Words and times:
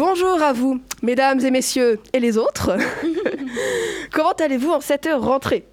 Bonjour 0.00 0.40
à 0.40 0.54
vous, 0.54 0.80
mesdames 1.02 1.40
et 1.40 1.50
messieurs, 1.50 2.00
et 2.14 2.20
les 2.20 2.38
autres. 2.38 2.70
Comment 4.12 4.32
allez-vous 4.32 4.70
en 4.70 4.80
cette 4.80 5.06
rentrée? 5.12 5.66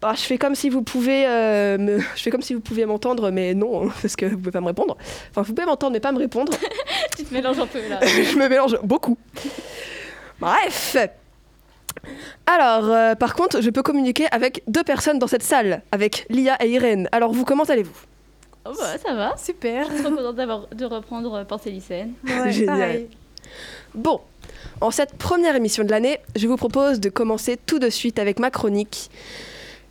Bah, 0.00 0.14
je 0.16 0.22
fais 0.22 0.36
comme 0.36 0.56
si 0.56 0.68
vous 0.68 0.82
pouvez, 0.82 1.24
euh, 1.24 1.78
me... 1.78 2.00
je 2.00 2.22
fais 2.24 2.32
comme 2.32 2.42
si 2.42 2.54
vous 2.54 2.60
pouviez 2.60 2.86
m'entendre, 2.86 3.30
mais 3.30 3.54
non, 3.54 3.88
parce 4.02 4.16
que 4.16 4.26
vous 4.26 4.38
pouvez 4.38 4.50
pas 4.50 4.60
me 4.60 4.66
répondre. 4.66 4.96
Enfin, 5.30 5.42
vous 5.42 5.54
pouvez 5.54 5.64
m'entendre, 5.64 5.92
mais 5.92 6.00
pas 6.00 6.10
me 6.10 6.18
répondre. 6.18 6.52
tu 7.16 7.22
te 7.22 7.32
mélanges 7.32 7.60
un 7.60 7.68
peu 7.68 7.78
là. 7.88 8.00
je 8.02 8.36
me 8.36 8.48
mélange 8.48 8.80
beaucoup. 8.82 9.16
Bref. 10.40 10.96
Alors, 12.48 12.90
euh, 12.90 13.14
par 13.14 13.36
contre, 13.36 13.60
je 13.60 13.70
peux 13.70 13.84
communiquer 13.84 14.26
avec 14.32 14.64
deux 14.66 14.82
personnes 14.82 15.20
dans 15.20 15.28
cette 15.28 15.44
salle, 15.44 15.82
avec 15.92 16.26
Lia 16.30 16.56
et 16.64 16.68
Irène. 16.68 17.08
Alors, 17.12 17.32
vous, 17.32 17.44
comment 17.44 17.62
allez-vous? 17.62 17.94
Oh 18.66 18.72
bah 18.78 18.96
ça 18.98 19.14
va. 19.14 19.36
Super. 19.36 19.86
Je 19.88 19.94
suis 19.94 20.02
trop 20.04 20.14
contente 20.14 20.36
de 20.74 20.84
reprendre 20.84 21.34
euh, 21.34 21.44
Pensée 21.44 21.70
lycéenne. 21.70 22.14
Ouais, 22.26 22.50
Génial. 22.52 23.02
Bon, 23.94 24.20
en 24.80 24.90
cette 24.90 25.16
première 25.16 25.54
émission 25.54 25.84
de 25.84 25.90
l'année, 25.90 26.18
je 26.34 26.46
vous 26.48 26.56
propose 26.56 26.98
de 26.98 27.10
commencer 27.10 27.56
tout 27.66 27.78
de 27.78 27.90
suite 27.90 28.18
avec 28.18 28.38
ma 28.38 28.50
chronique 28.50 29.10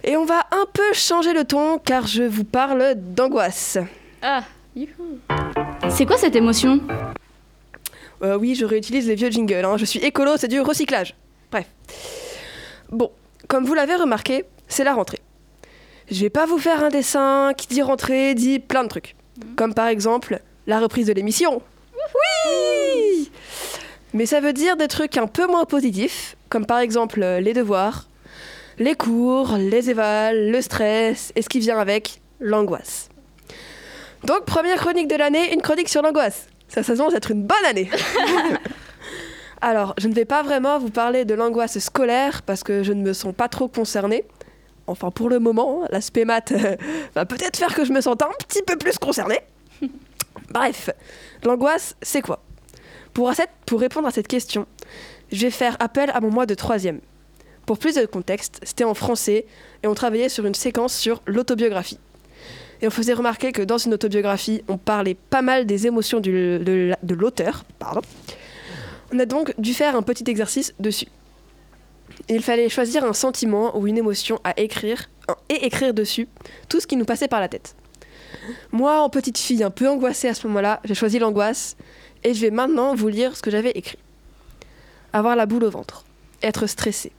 et 0.04 0.18
on 0.18 0.26
va 0.26 0.41
un 0.52 0.66
peu 0.73 0.91
changer 0.94 1.34
le 1.34 1.46
ton 1.46 1.77
car 1.77 2.08
je 2.08 2.23
vous 2.23 2.44
parle 2.44 2.96
d'angoisse. 2.96 3.77
Ah, 4.22 4.44
youhou. 4.76 5.20
C'est 5.90 6.05
quoi 6.05 6.18
cette 6.18 6.35
émotion? 6.35 6.82
Euh, 8.24 8.38
Oui, 8.38 8.55
je 8.55 8.66
réutilise 8.66 9.08
les 9.08 9.16
vieux 9.16 9.30
jingles. 9.30 9.63
Hein. 9.66 9.77
Je 9.77 9.85
suis 9.85 9.99
écolo, 9.99 10.32
c'est 10.38 10.48
du 10.48 10.60
recyclage. 10.60 11.16
Bref. 11.52 11.68
Bon, 12.90 13.12
comme 13.48 13.66
vous 13.66 13.74
l'avez 13.76 13.96
remarqué, 13.96 14.46
c'est 14.68 14.84
la 14.84 14.94
rentrée. 14.94 15.20
Je 16.12 16.21
vais 16.21 16.30
pas 16.30 16.45
vous 16.45 16.57
faire 16.57 16.84
un 16.84 16.89
dessin 16.89 17.53
qui 17.55 17.67
dit 17.67 17.81
rentrée, 17.81 18.35
dit 18.35 18.59
plein 18.59 18.84
de 18.84 18.90
trucs. 18.90 19.15
Mhm. 19.37 19.55
Comme 19.55 19.73
par 19.73 19.87
exemple 19.87 20.40
la 20.68 20.79
reprise 20.79 21.07
de 21.07 21.13
l'émission. 21.13 21.62
Oui 22.15 23.32
Mais 24.13 24.26
ça 24.26 24.40
veut 24.40 24.54
dire 24.54 24.77
des 24.77 24.87
trucs 24.87 25.18
un 25.18 25.27
peu 25.27 25.48
moins 25.48 25.65
positifs, 25.65 26.35
comme 26.49 26.65
par 26.65 26.79
exemple 26.79 27.20
les 27.20 27.54
devoirs, 27.54 28.07
les 28.79 28.96
cours, 28.96 29.57
les 29.57 29.90
évals, 29.90 30.51
le 30.51 30.62
stress 30.62 31.31
et 31.35 31.41
ce 31.41 31.49
qui 31.49 31.59
vient 31.59 31.79
avec, 31.79 32.21
l'angoisse. 32.40 33.09
Donc, 34.24 34.46
première 34.46 34.77
chronique 34.77 35.09
de 35.09 35.15
l'année, 35.15 35.54
une 35.54 35.62
chronique 35.62 35.90
sur 35.90 36.01
l'angoisse. 36.01 36.48
Ça 36.70 36.81
s'annonce 36.81 37.13
être 37.13 37.31
une 37.31 37.43
bonne 37.43 37.65
année. 37.65 37.90
Alors, 39.62 39.93
je 39.98 40.07
ne 40.07 40.13
vais 40.13 40.26
pas 40.26 40.43
vraiment 40.43 40.79
vous 40.79 40.90
parler 40.90 41.26
de 41.26 41.34
l'angoisse 41.34 41.77
scolaire 41.79 42.41
parce 42.41 42.63
que 42.63 42.84
je 42.84 42.93
ne 42.93 43.01
me 43.01 43.13
sens 43.13 43.34
pas 43.34 43.48
trop 43.48 43.68
concernée. 43.68 44.26
Enfin, 44.87 45.12
pour 45.12 45.29
le 45.29 45.39
moment, 45.39 45.84
l'aspect 45.89 46.26
maths 46.26 46.51
euh, 46.51 46.76
va 47.15 47.26
peut-être 47.26 47.57
faire 47.57 47.73
que 47.73 47.85
je 47.85 47.93
me 47.93 48.01
sente 48.01 48.21
un 48.21 48.31
petit 48.39 48.62
peu 48.63 48.77
plus 48.77 48.98
concernée. 48.98 49.40
Bref, 50.49 50.90
l'angoisse, 51.43 51.95
c'est 52.01 52.21
quoi? 52.21 52.41
Pour, 53.13 53.31
pour 53.65 53.79
répondre 53.79 54.07
à 54.07 54.12
cette 54.12 54.27
question, 54.27 54.65
je 55.31 55.41
vais 55.41 55.51
faire 55.51 55.77
appel 55.79 56.12
à 56.13 56.20
mon 56.20 56.31
mois 56.31 56.45
de 56.45 56.53
troisième. 56.53 56.99
Pour 57.65 57.77
plus 57.77 57.95
de 57.95 58.05
contexte, 58.05 58.59
c'était 58.63 58.84
en 58.84 58.93
français 58.93 59.45
et 59.84 59.87
on 59.87 59.93
travaillait 59.93 60.29
sur 60.29 60.45
une 60.45 60.55
séquence 60.55 60.93
sur 60.93 61.21
l'autobiographie. 61.25 61.99
Et 62.81 62.87
on 62.87 62.91
faisait 62.91 63.13
remarquer 63.13 63.53
que 63.53 63.62
dans 63.62 63.77
une 63.77 63.93
autobiographie, 63.93 64.63
on 64.68 64.78
parlait 64.78 65.16
pas 65.16 65.41
mal 65.41 65.66
des 65.66 65.88
émotions 65.88 66.19
du, 66.19 66.59
de, 66.59 66.94
de 67.01 67.16
l'auteur. 67.16 67.63
On 69.13 69.19
a 69.19 69.25
donc 69.25 69.53
dû 69.57 69.73
faire 69.73 69.95
un 69.95 70.01
petit 70.01 70.29
exercice 70.29 70.73
dessus. 70.79 71.07
Il 72.29 72.41
fallait 72.41 72.69
choisir 72.69 73.03
un 73.03 73.13
sentiment 73.13 73.78
ou 73.78 73.88
une 73.88 73.97
émotion 73.97 74.39
à 74.44 74.59
écrire 74.59 75.09
et 75.50 75.66
écrire 75.66 75.94
dessus 75.94 76.28
tout 76.69 76.79
ce 76.79 76.88
qui 76.88 76.95
nous 76.95 77.06
passait 77.06 77.28
par 77.28 77.39
la 77.39 77.47
tête. 77.47 77.75
Moi, 78.72 79.01
en 79.01 79.09
petite 79.09 79.38
fille 79.38 79.63
un 79.63 79.72
peu 79.72 79.89
angoissée 79.89 80.28
à 80.28 80.34
ce 80.34 80.47
moment-là, 80.47 80.81
j'ai 80.84 80.95
choisi 80.95 81.19
l'angoisse 81.19 81.78
et 82.23 82.34
je 82.34 82.41
vais 82.41 82.51
maintenant 82.51 82.96
vous 82.96 83.07
lire 83.07 83.35
ce 83.35 83.41
que 83.41 83.52
j'avais 83.52 83.72
écrit. 83.72 84.00
Avoir 85.12 85.35
la 85.35 85.46
boule 85.46 85.63
au 85.63 85.69
ventre, 85.69 86.06
être 86.41 86.68
stressé, 86.68 87.12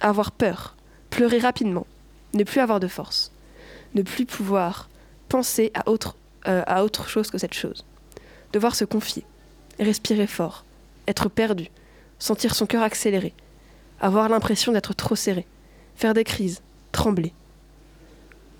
avoir 0.00 0.32
peur, 0.32 0.76
pleurer 1.10 1.38
rapidement, 1.38 1.86
ne 2.34 2.44
plus 2.44 2.60
avoir 2.60 2.80
de 2.80 2.88
force, 2.88 3.32
ne 3.94 4.02
plus 4.02 4.24
pouvoir 4.24 4.88
penser 5.28 5.70
à 5.74 5.88
autre, 5.88 6.16
euh, 6.46 6.62
à 6.66 6.84
autre 6.84 7.08
chose 7.08 7.30
que 7.30 7.38
cette 7.38 7.54
chose, 7.54 7.84
devoir 8.52 8.74
se 8.74 8.84
confier, 8.84 9.24
respirer 9.78 10.26
fort, 10.26 10.64
être 11.06 11.28
perdu, 11.28 11.68
sentir 12.18 12.54
son 12.54 12.66
cœur 12.66 12.82
accélérer, 12.82 13.34
avoir 14.02 14.28
l'impression 14.28 14.72
d'être 14.72 14.94
trop 14.94 15.14
serré, 15.14 15.46
faire 15.94 16.12
des 16.12 16.24
crises, 16.24 16.60
trembler. 16.90 17.32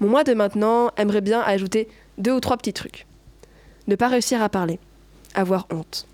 Mon 0.00 0.08
moi 0.08 0.24
de 0.24 0.32
maintenant 0.32 0.90
aimerait 0.96 1.20
bien 1.20 1.40
ajouter 1.40 1.88
deux 2.16 2.32
ou 2.32 2.40
trois 2.40 2.56
petits 2.56 2.72
trucs. 2.72 3.06
Ne 3.88 3.96
pas 3.96 4.08
réussir 4.08 4.40
à 4.40 4.48
parler, 4.48 4.78
avoir 5.34 5.66
honte. 5.70 6.06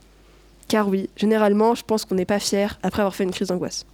Car 0.67 0.89
oui, 0.89 1.09
généralement, 1.17 1.75
je 1.75 1.85
pense 1.85 2.05
qu'on 2.05 2.15
n'est 2.15 2.25
pas 2.25 2.41
fier 2.41 2.79
après 2.83 3.03
avoir 3.03 3.15
fait 3.15 3.25
une 3.25 3.31
crise 3.31 3.49
d'angoisse. 3.49 3.87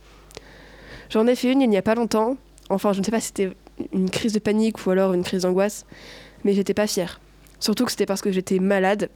J'en 1.10 1.26
ai 1.26 1.36
fait 1.36 1.52
une 1.52 1.60
il 1.60 1.68
n'y 1.68 1.76
a 1.76 1.82
pas 1.82 1.94
longtemps. 1.94 2.36
Enfin, 2.70 2.92
je 2.92 3.00
ne 3.00 3.04
sais 3.04 3.10
pas 3.10 3.20
si 3.20 3.28
c'était 3.28 3.52
une 3.92 4.10
crise 4.10 4.32
de 4.32 4.38
panique 4.38 4.86
ou 4.86 4.90
alors 4.90 5.14
une 5.14 5.22
crise 5.22 5.42
d'angoisse, 5.42 5.84
mais 6.44 6.54
j'étais 6.54 6.74
pas 6.74 6.86
fière. 6.86 7.20
Surtout 7.58 7.84
que 7.84 7.90
c'était 7.90 8.06
parce 8.06 8.20
que 8.20 8.32
j'étais 8.32 8.58
malade 8.58 9.10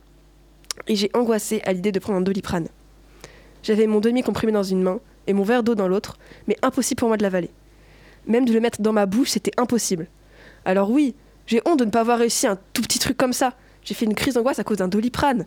et 0.87 0.97
j'ai 0.97 1.11
angoissé 1.15 1.61
à 1.65 1.73
l'idée 1.73 1.93
de 1.93 1.99
prendre 1.99 2.19
un 2.19 2.23
doliprane. 2.23 2.69
J'avais 3.63 3.87
mon 3.87 4.01
demi-comprimé 4.01 4.53
dans 4.53 4.63
une 4.63 4.83
main 4.83 5.01
et 5.29 5.33
mon 5.33 5.45
verre 5.45 5.63
d'eau 5.63 5.77
dans 5.77 5.87
l'autre, 5.87 6.19
mais 6.49 6.57
impossible 6.63 6.99
pour 6.99 7.09
moi 7.09 7.17
de 7.17 7.23
l'avaler. 7.23 7.51
Même 8.27 8.45
de 8.45 8.53
le 8.53 8.61
mettre 8.61 8.83
dans 8.83 8.93
ma 8.93 9.07
bouche, 9.07 9.31
c'était 9.31 9.53
impossible. 9.57 10.09
Alors 10.65 10.91
oui, 10.91 11.15
j'ai 11.47 11.63
honte 11.65 11.79
de 11.79 11.85
ne 11.85 11.91
pas 11.91 12.01
avoir 12.01 12.19
réussi 12.19 12.49
un 12.49 12.59
tout 12.73 12.83
petit 12.83 12.99
truc 12.99 13.17
comme 13.17 13.33
ça. 13.33 13.53
J'ai 13.85 13.95
fait 13.95 14.05
une 14.05 14.15
crise 14.15 14.35
d'angoisse 14.35 14.59
à 14.59 14.65
cause 14.65 14.79
d'un 14.79 14.89
doliprane. 14.89 15.47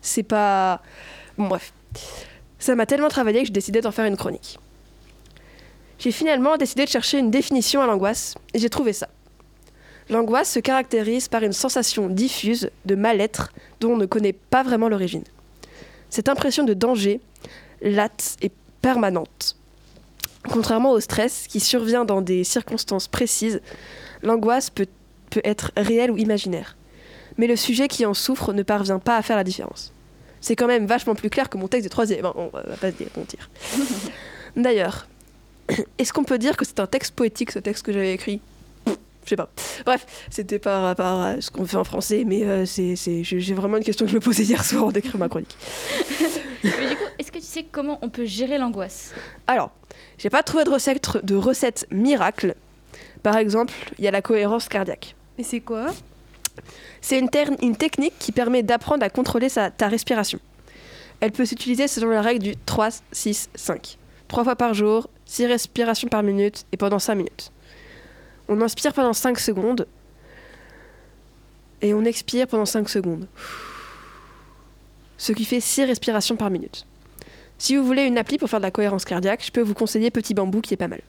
C'est 0.00 0.22
pas... 0.22 0.80
Bref. 1.36 1.72
Ça 2.60 2.76
m'a 2.76 2.86
tellement 2.86 3.08
travaillé 3.08 3.40
que 3.40 3.46
j'ai 3.46 3.52
décidé 3.52 3.80
d'en 3.80 3.90
faire 3.90 4.04
une 4.04 4.16
chronique 4.16 4.58
j'ai 6.02 6.10
finalement 6.10 6.56
décidé 6.56 6.84
de 6.84 6.90
chercher 6.90 7.18
une 7.18 7.30
définition 7.30 7.80
à 7.80 7.86
l'angoisse 7.86 8.34
et 8.54 8.58
j'ai 8.58 8.68
trouvé 8.68 8.92
ça. 8.92 9.08
L'angoisse 10.10 10.50
se 10.50 10.58
caractérise 10.58 11.28
par 11.28 11.44
une 11.44 11.52
sensation 11.52 12.08
diffuse 12.08 12.70
de 12.86 12.96
mal-être 12.96 13.52
dont 13.78 13.92
on 13.92 13.96
ne 13.96 14.06
connaît 14.06 14.32
pas 14.32 14.64
vraiment 14.64 14.88
l'origine. 14.88 15.22
Cette 16.10 16.28
impression 16.28 16.64
de 16.64 16.74
danger, 16.74 17.20
latte 17.82 18.36
et 18.42 18.50
permanente. 18.82 19.56
Contrairement 20.50 20.90
au 20.90 21.00
stress 21.00 21.46
qui 21.48 21.60
survient 21.60 22.04
dans 22.04 22.20
des 22.20 22.44
circonstances 22.44 23.08
précises, 23.08 23.60
l'angoisse 24.22 24.70
peut, 24.70 24.88
peut 25.30 25.40
être 25.44 25.72
réelle 25.76 26.10
ou 26.10 26.18
imaginaire. 26.18 26.76
Mais 27.38 27.46
le 27.46 27.56
sujet 27.56 27.88
qui 27.88 28.04
en 28.04 28.12
souffre 28.14 28.52
ne 28.52 28.62
parvient 28.62 28.98
pas 28.98 29.16
à 29.16 29.22
faire 29.22 29.36
la 29.36 29.44
différence. 29.44 29.92
C'est 30.40 30.56
quand 30.56 30.66
même 30.66 30.86
vachement 30.86 31.14
plus 31.14 31.30
clair 31.30 31.48
que 31.48 31.56
mon 31.56 31.68
texte 31.68 31.84
de 31.84 31.90
troisième, 31.90 32.26
on 32.34 32.48
va 32.48 32.62
pas 32.80 32.90
se 32.90 33.18
mentir. 33.18 33.48
D'ailleurs, 34.56 35.06
est-ce 35.98 36.12
qu'on 36.12 36.24
peut 36.24 36.38
dire 36.38 36.56
que 36.56 36.64
c'est 36.64 36.80
un 36.80 36.86
texte 36.86 37.14
poétique, 37.14 37.52
ce 37.52 37.60
texte 37.60 37.84
que 37.86 37.92
j'avais 37.92 38.12
écrit? 38.12 38.40
Je 39.24 39.30
sais 39.30 39.36
pas. 39.36 39.50
Bref, 39.86 40.06
c'était 40.30 40.58
par 40.58 40.82
rapport 40.82 41.20
à 41.20 41.40
ce 41.40 41.50
qu'on 41.50 41.64
fait 41.66 41.76
en 41.76 41.84
français, 41.84 42.24
mais 42.26 42.44
euh, 42.44 42.66
c'est, 42.66 42.96
j'ai 43.22 43.54
vraiment 43.54 43.76
une 43.76 43.84
question 43.84 44.06
que 44.06 44.10
je 44.10 44.16
me 44.16 44.20
posais 44.20 44.42
hier 44.42 44.64
soir 44.64 44.84
en 44.84 44.92
d'écrire 44.92 45.18
ma 45.18 45.28
chronique. 45.28 45.56
mais 46.64 46.70
du 46.70 46.96
coup, 46.96 47.04
est-ce 47.18 47.30
que 47.30 47.38
tu 47.38 47.44
sais 47.44 47.64
comment 47.70 47.98
on 48.02 48.08
peut 48.08 48.24
gérer 48.24 48.58
l'angoisse? 48.58 49.12
Alors, 49.46 49.70
j'ai 50.18 50.30
pas 50.30 50.42
trouvé 50.42 50.64
de 50.64 50.70
recette, 50.70 51.24
de 51.24 51.34
recette 51.34 51.86
miracle. 51.90 52.54
Par 53.22 53.36
exemple, 53.36 53.72
il 53.98 54.04
y 54.04 54.08
a 54.08 54.10
la 54.10 54.22
cohérence 54.22 54.68
cardiaque. 54.68 55.14
Et 55.38 55.44
c'est 55.44 55.60
quoi? 55.60 55.86
C'est 57.00 57.18
une, 57.18 57.30
une, 57.62 57.76
technique 57.76 58.14
qui 58.18 58.32
permet 58.32 58.62
d'apprendre 58.62 59.04
à 59.04 59.10
contrôler 59.10 59.48
sa, 59.48 59.70
ta 59.70 59.88
respiration. 59.88 60.38
Elle 61.20 61.32
peut 61.32 61.46
s'utiliser 61.46 61.88
selon 61.88 62.10
la 62.10 62.20
règle 62.20 62.42
du 62.42 62.56
3, 62.56 62.88
6, 63.12 63.50
5. 63.54 63.98
Trois 64.28 64.44
fois 64.44 64.56
par 64.56 64.74
jour, 64.74 65.08
6 65.26 65.46
respirations 65.46 66.08
par 66.08 66.22
minute 66.22 66.66
et 66.72 66.76
pendant 66.76 66.98
5 66.98 67.14
minutes. 67.14 67.52
On 68.52 68.60
inspire 68.60 68.92
pendant 68.92 69.14
5 69.14 69.38
secondes 69.38 69.86
et 71.80 71.94
on 71.94 72.04
expire 72.04 72.46
pendant 72.46 72.66
5 72.66 72.86
secondes. 72.86 73.26
Ce 75.16 75.32
qui 75.32 75.46
fait 75.46 75.60
6 75.60 75.84
respirations 75.84 76.36
par 76.36 76.50
minute. 76.50 76.86
Si 77.56 77.76
vous 77.76 77.84
voulez 77.84 78.02
une 78.02 78.18
appli 78.18 78.36
pour 78.36 78.50
faire 78.50 78.60
de 78.60 78.64
la 78.64 78.70
cohérence 78.70 79.06
cardiaque, 79.06 79.42
je 79.42 79.50
peux 79.50 79.62
vous 79.62 79.72
conseiller 79.72 80.10
Petit 80.10 80.34
Bambou 80.34 80.60
qui 80.60 80.74
est 80.74 80.76
pas 80.76 80.88
mal. 80.88 81.00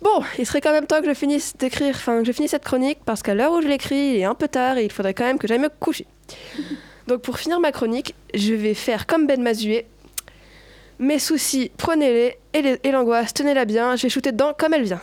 Bon, 0.00 0.22
il 0.38 0.46
serait 0.46 0.62
quand 0.62 0.72
même 0.72 0.86
temps 0.86 1.02
que 1.02 1.08
je 1.08 1.14
finisse 1.14 1.54
d'écrire, 1.58 1.94
je 2.24 2.32
finisse 2.32 2.52
cette 2.52 2.64
chronique 2.64 3.00
parce 3.04 3.22
qu'à 3.22 3.34
l'heure 3.34 3.52
où 3.52 3.60
je 3.60 3.68
l'écris, 3.68 4.14
il 4.14 4.16
est 4.16 4.24
un 4.24 4.34
peu 4.34 4.48
tard 4.48 4.78
et 4.78 4.84
il 4.84 4.92
faudrait 4.92 5.12
quand 5.12 5.24
même 5.24 5.38
que 5.38 5.46
j'aille 5.46 5.58
me 5.58 5.68
coucher. 5.68 6.06
Donc 7.06 7.20
pour 7.20 7.38
finir 7.38 7.60
ma 7.60 7.70
chronique, 7.70 8.14
je 8.32 8.54
vais 8.54 8.74
faire 8.74 9.06
comme 9.06 9.26
Ben 9.26 9.42
Mazué 9.42 9.86
mes 10.98 11.18
soucis, 11.18 11.70
prenez-les, 11.76 12.78
et 12.82 12.90
l'angoisse, 12.90 13.34
tenez-la 13.34 13.66
bien, 13.66 13.96
je 13.96 14.04
vais 14.04 14.08
shooter 14.08 14.32
dedans 14.32 14.54
comme 14.56 14.72
elle 14.72 14.84
vient. 14.84 15.00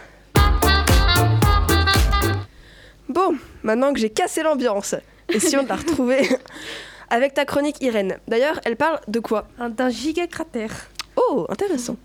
Bon, 3.10 3.36
maintenant 3.64 3.92
que 3.92 4.00
j'ai 4.00 4.10
cassé 4.10 4.44
l'ambiance, 4.44 4.96
essayons 5.28 5.64
de 5.64 5.68
la 5.68 5.76
retrouver 5.76 6.28
avec 7.10 7.34
ta 7.34 7.44
chronique 7.44 7.82
Irène. 7.82 8.18
D'ailleurs, 8.28 8.62
elle 8.64 8.78
parle 8.78 9.02
de 9.08 9.20
quoi? 9.20 9.48
D'un 9.60 9.90
gigacratère. 9.90 10.90
Oh, 11.18 11.46
intéressant. 11.50 11.98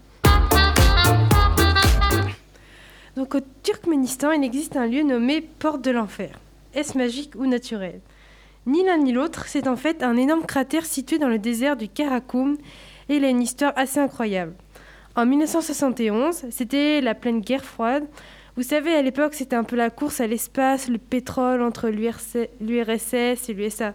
Donc 3.17 3.35
au 3.35 3.41
Turkménistan, 3.63 4.33
il 4.33 4.45
existe 4.45 4.77
un 4.77 4.87
lieu 4.87 5.03
nommé 5.03 5.41
Porte 5.41 5.83
de 5.83 5.91
l'Enfer. 5.91 6.39
Est-ce 6.75 6.99
magique 6.99 7.35
ou 7.37 7.47
naturel? 7.47 8.01
Ni 8.67 8.85
l'un 8.85 8.99
ni 8.99 9.13
l'autre, 9.13 9.47
c'est 9.47 9.67
en 9.67 9.77
fait 9.77 10.03
un 10.03 10.17
énorme 10.17 10.45
cratère 10.45 10.85
situé 10.85 11.19
dans 11.19 11.29
le 11.29 11.39
désert 11.39 11.77
du 11.77 11.89
Karakoum 11.89 12.57
et 13.09 13.17
il 13.17 13.25
a 13.25 13.29
une 13.29 13.41
histoire 13.41 13.73
assez 13.77 13.99
incroyable. 13.99 14.55
En 15.17 15.27
1971, 15.27 16.47
c'était 16.51 17.01
la 17.01 17.15
pleine 17.15 17.41
guerre 17.41 17.65
froide. 17.65 18.05
Vous 18.59 18.65
savez, 18.65 18.93
à 18.93 19.03
l'époque, 19.03 19.35
c'était 19.35 19.55
un 19.55 19.63
peu 19.63 19.77
la 19.77 19.89
course 19.89 20.21
à 20.21 20.27
l'espace, 20.27 20.89
le 20.89 20.99
pétrole 20.99 21.63
entre 21.63 21.91
l'URSS 21.91 22.35
et 23.49 23.55
l'USA. 23.55 23.95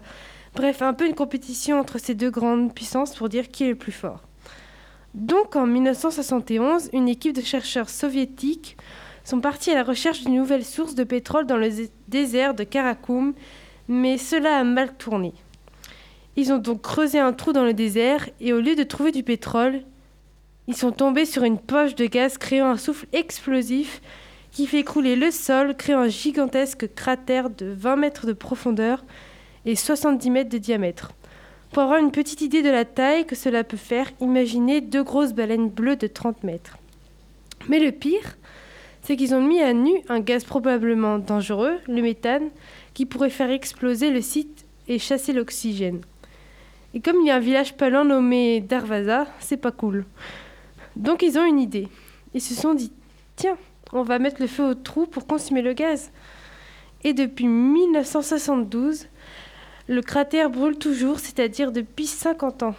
Bref, 0.54 0.80
un 0.80 0.94
peu 0.94 1.06
une 1.06 1.14
compétition 1.14 1.78
entre 1.78 1.98
ces 1.98 2.14
deux 2.14 2.30
grandes 2.30 2.74
puissances 2.74 3.14
pour 3.14 3.28
dire 3.28 3.48
qui 3.48 3.64
est 3.64 3.68
le 3.68 3.74
plus 3.74 3.92
fort. 3.92 4.22
Donc 5.12 5.54
en 5.54 5.66
1971, 5.66 6.88
une 6.94 7.10
équipe 7.10 7.36
de 7.36 7.42
chercheurs 7.42 7.90
soviétiques 7.90 8.78
sont 9.22 9.42
partis 9.42 9.70
à 9.70 9.74
la 9.74 9.82
recherche 9.82 10.22
d'une 10.22 10.36
nouvelle 10.36 10.64
source 10.64 10.94
de 10.94 11.04
pétrole 11.04 11.44
dans 11.44 11.58
le 11.58 11.68
désert 12.08 12.54
de 12.54 12.64
Karakoum, 12.64 13.34
mais 13.86 14.16
cela 14.16 14.56
a 14.56 14.64
mal 14.64 14.96
tourné. 14.96 15.34
Ils 16.36 16.54
ont 16.54 16.58
donc 16.58 16.80
creusé 16.80 17.18
un 17.18 17.34
trou 17.34 17.52
dans 17.52 17.64
le 17.64 17.74
désert 17.74 18.30
et 18.40 18.54
au 18.54 18.62
lieu 18.62 18.76
de 18.76 18.82
trouver 18.82 19.12
du 19.12 19.24
pétrole, 19.24 19.82
ils 20.68 20.76
sont 20.76 20.92
tombés 20.92 21.26
sur 21.26 21.44
une 21.44 21.58
poche 21.58 21.94
de 21.94 22.06
gaz 22.06 22.38
créant 22.38 22.70
un 22.70 22.78
souffle 22.78 23.06
explosif 23.12 24.00
qui 24.54 24.68
fait 24.68 24.78
écrouler 24.78 25.16
le 25.16 25.32
sol, 25.32 25.76
créant 25.76 25.98
un 25.98 26.08
gigantesque 26.08 26.94
cratère 26.94 27.50
de 27.50 27.66
20 27.66 27.96
mètres 27.96 28.26
de 28.26 28.32
profondeur 28.32 29.04
et 29.66 29.74
70 29.74 30.30
mètres 30.30 30.50
de 30.50 30.58
diamètre. 30.58 31.12
Pour 31.72 31.82
avoir 31.82 31.98
une 31.98 32.12
petite 32.12 32.40
idée 32.40 32.62
de 32.62 32.70
la 32.70 32.84
taille 32.84 33.26
que 33.26 33.34
cela 33.34 33.64
peut 33.64 33.76
faire, 33.76 34.12
imaginez 34.20 34.80
deux 34.80 35.02
grosses 35.02 35.32
baleines 35.32 35.70
bleues 35.70 35.96
de 35.96 36.06
30 36.06 36.44
mètres. 36.44 36.78
Mais 37.68 37.80
le 37.80 37.90
pire, 37.90 38.36
c'est 39.02 39.16
qu'ils 39.16 39.34
ont 39.34 39.42
mis 39.44 39.60
à 39.60 39.72
nu 39.72 39.90
un 40.08 40.20
gaz 40.20 40.44
probablement 40.44 41.18
dangereux, 41.18 41.78
le 41.88 42.00
méthane, 42.00 42.50
qui 42.94 43.06
pourrait 43.06 43.30
faire 43.30 43.50
exploser 43.50 44.10
le 44.10 44.20
site 44.20 44.66
et 44.86 45.00
chasser 45.00 45.32
l'oxygène. 45.32 46.00
Et 46.94 47.00
comme 47.00 47.16
il 47.22 47.26
y 47.26 47.30
a 47.32 47.36
un 47.36 47.40
village 47.40 47.76
pas 47.76 47.90
nommé 47.90 48.60
Darvaza, 48.60 49.26
c'est 49.40 49.56
pas 49.56 49.72
cool. 49.72 50.04
Donc 50.94 51.22
ils 51.22 51.40
ont 51.40 51.44
une 51.44 51.58
idée. 51.58 51.88
Ils 52.34 52.40
se 52.40 52.54
sont 52.54 52.74
dit 52.74 52.92
tiens, 53.34 53.56
on 53.94 54.02
va 54.02 54.18
mettre 54.18 54.40
le 54.40 54.48
feu 54.48 54.64
au 54.64 54.74
trou 54.74 55.06
pour 55.06 55.26
consumer 55.26 55.62
le 55.62 55.72
gaz. 55.72 56.10
Et 57.04 57.12
depuis 57.12 57.46
1972, 57.46 59.06
le 59.88 60.02
cratère 60.02 60.50
brûle 60.50 60.76
toujours, 60.76 61.20
c'est-à-dire 61.20 61.72
depuis 61.72 62.06
50 62.06 62.62
ans. 62.64 62.74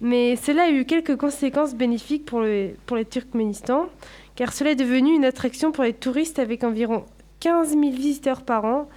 Mais 0.00 0.36
cela 0.36 0.64
a 0.64 0.70
eu 0.70 0.84
quelques 0.84 1.16
conséquences 1.16 1.74
bénéfiques 1.74 2.24
pour, 2.24 2.40
le, 2.40 2.70
pour 2.86 2.96
les 2.96 3.04
Turkménistan, 3.04 3.88
car 4.34 4.52
cela 4.52 4.70
est 4.70 4.76
devenu 4.76 5.14
une 5.14 5.24
attraction 5.24 5.72
pour 5.72 5.84
les 5.84 5.92
touristes 5.92 6.38
avec 6.38 6.64
environ 6.64 7.04
15 7.40 7.70
000 7.70 7.82
visiteurs 7.90 8.42
par 8.42 8.64
an. 8.64 8.88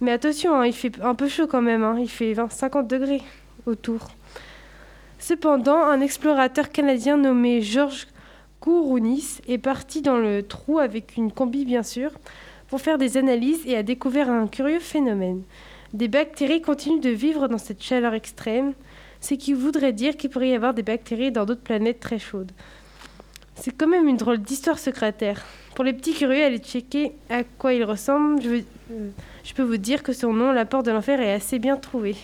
Mais 0.00 0.12
attention, 0.12 0.54
hein, 0.54 0.66
il 0.66 0.72
fait 0.72 1.00
un 1.00 1.14
peu 1.14 1.28
chaud 1.28 1.46
quand 1.46 1.62
même, 1.62 1.82
hein. 1.82 1.96
il 1.98 2.10
fait 2.10 2.34
20, 2.34 2.52
50 2.52 2.86
degrés 2.86 3.22
autour. 3.66 4.08
Cependant, 5.18 5.78
un 5.78 6.00
explorateur 6.00 6.70
canadien 6.70 7.16
nommé 7.16 7.62
Georges 7.62 8.06
Kourounis 8.64 9.40
est 9.46 9.58
parti 9.58 10.00
dans 10.00 10.16
le 10.16 10.42
trou 10.42 10.78
avec 10.78 11.18
une 11.18 11.30
combi 11.30 11.66
bien 11.66 11.82
sûr 11.82 12.12
pour 12.68 12.80
faire 12.80 12.96
des 12.96 13.18
analyses 13.18 13.60
et 13.66 13.76
a 13.76 13.82
découvert 13.82 14.30
un 14.30 14.46
curieux 14.46 14.80
phénomène. 14.80 15.42
Des 15.92 16.08
bactéries 16.08 16.62
continuent 16.62 17.02
de 17.02 17.10
vivre 17.10 17.46
dans 17.46 17.58
cette 17.58 17.82
chaleur 17.82 18.14
extrême, 18.14 18.72
ce 19.20 19.34
qui 19.34 19.52
voudrait 19.52 19.92
dire 19.92 20.16
qu'il 20.16 20.30
pourrait 20.30 20.48
y 20.48 20.54
avoir 20.54 20.72
des 20.72 20.82
bactéries 20.82 21.30
dans 21.30 21.44
d'autres 21.44 21.60
planètes 21.60 22.00
très 22.00 22.18
chaudes. 22.18 22.52
C'est 23.54 23.76
quand 23.76 23.86
même 23.86 24.08
une 24.08 24.16
drôle 24.16 24.38
d'histoire 24.38 24.78
ce 24.78 24.88
cratère. 24.88 25.44
Pour 25.74 25.84
les 25.84 25.92
petits 25.92 26.14
curieux, 26.14 26.42
allez 26.42 26.56
checker 26.56 27.12
à 27.28 27.44
quoi 27.44 27.74
il 27.74 27.84
ressemble. 27.84 28.40
Je, 28.40 28.62
euh, 28.92 29.10
je 29.44 29.52
peux 29.52 29.62
vous 29.62 29.76
dire 29.76 30.02
que 30.02 30.14
son 30.14 30.32
nom, 30.32 30.52
la 30.52 30.64
porte 30.64 30.86
de 30.86 30.90
l'enfer, 30.90 31.20
est 31.20 31.34
assez 31.34 31.58
bien 31.58 31.76
trouvé. 31.76 32.16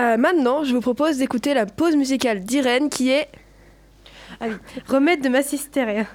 Euh, 0.00 0.16
maintenant, 0.16 0.64
je 0.64 0.72
vous 0.72 0.80
propose 0.80 1.18
d'écouter 1.18 1.52
la 1.52 1.66
pause 1.66 1.94
musicale 1.94 2.40
d'Irène 2.40 2.88
qui 2.88 3.10
est. 3.10 3.28
Allez, 4.40 4.54
remède 4.88 5.22
de 5.22 5.28
Massisteria. 5.28 6.06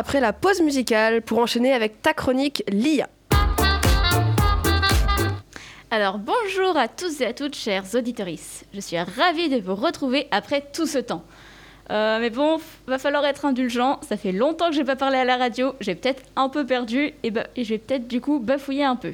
Après 0.00 0.20
la 0.20 0.32
pause 0.32 0.62
musicale 0.62 1.20
pour 1.20 1.40
enchaîner 1.40 1.74
avec 1.74 2.00
ta 2.00 2.14
chronique 2.14 2.62
Lia. 2.68 3.10
Alors 5.90 6.18
bonjour 6.18 6.74
à 6.78 6.88
tous 6.88 7.20
et 7.20 7.26
à 7.26 7.34
toutes, 7.34 7.54
chers 7.54 7.84
auditorices. 7.94 8.64
Je 8.72 8.80
suis 8.80 8.98
ravie 8.98 9.50
de 9.50 9.60
vous 9.60 9.74
retrouver 9.74 10.26
après 10.30 10.64
tout 10.72 10.86
ce 10.86 10.96
temps. 10.96 11.22
Euh, 11.90 12.18
mais 12.18 12.30
bon, 12.30 12.58
va 12.86 12.96
falloir 12.96 13.26
être 13.26 13.44
indulgent. 13.44 14.00
Ça 14.00 14.16
fait 14.16 14.32
longtemps 14.32 14.70
que 14.70 14.74
j'ai 14.74 14.84
pas 14.84 14.96
parlé 14.96 15.18
à 15.18 15.26
la 15.26 15.36
radio. 15.36 15.74
J'ai 15.80 15.94
peut-être 15.94 16.22
un 16.34 16.48
peu 16.48 16.64
perdu 16.64 17.12
et, 17.22 17.30
bah, 17.30 17.48
et 17.54 17.64
je 17.64 17.74
vais 17.74 17.78
peut-être 17.78 18.08
du 18.08 18.22
coup 18.22 18.38
bafouiller 18.38 18.84
un 18.84 18.96
peu. 18.96 19.12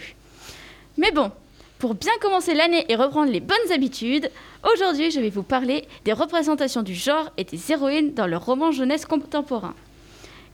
Mais 0.98 1.10
bon, 1.10 1.32
pour 1.80 1.96
bien 1.96 2.12
commencer 2.20 2.54
l'année 2.54 2.84
et 2.88 2.94
reprendre 2.94 3.32
les 3.32 3.40
bonnes 3.40 3.72
habitudes, 3.74 4.30
aujourd'hui 4.72 5.10
je 5.10 5.18
vais 5.18 5.30
vous 5.30 5.42
parler 5.42 5.88
des 6.04 6.12
représentations 6.12 6.84
du 6.84 6.94
genre 6.94 7.32
et 7.38 7.42
des 7.42 7.72
héroïnes 7.72 8.14
dans 8.14 8.28
le 8.28 8.36
roman 8.36 8.70
jeunesse 8.70 9.04
contemporain. 9.04 9.74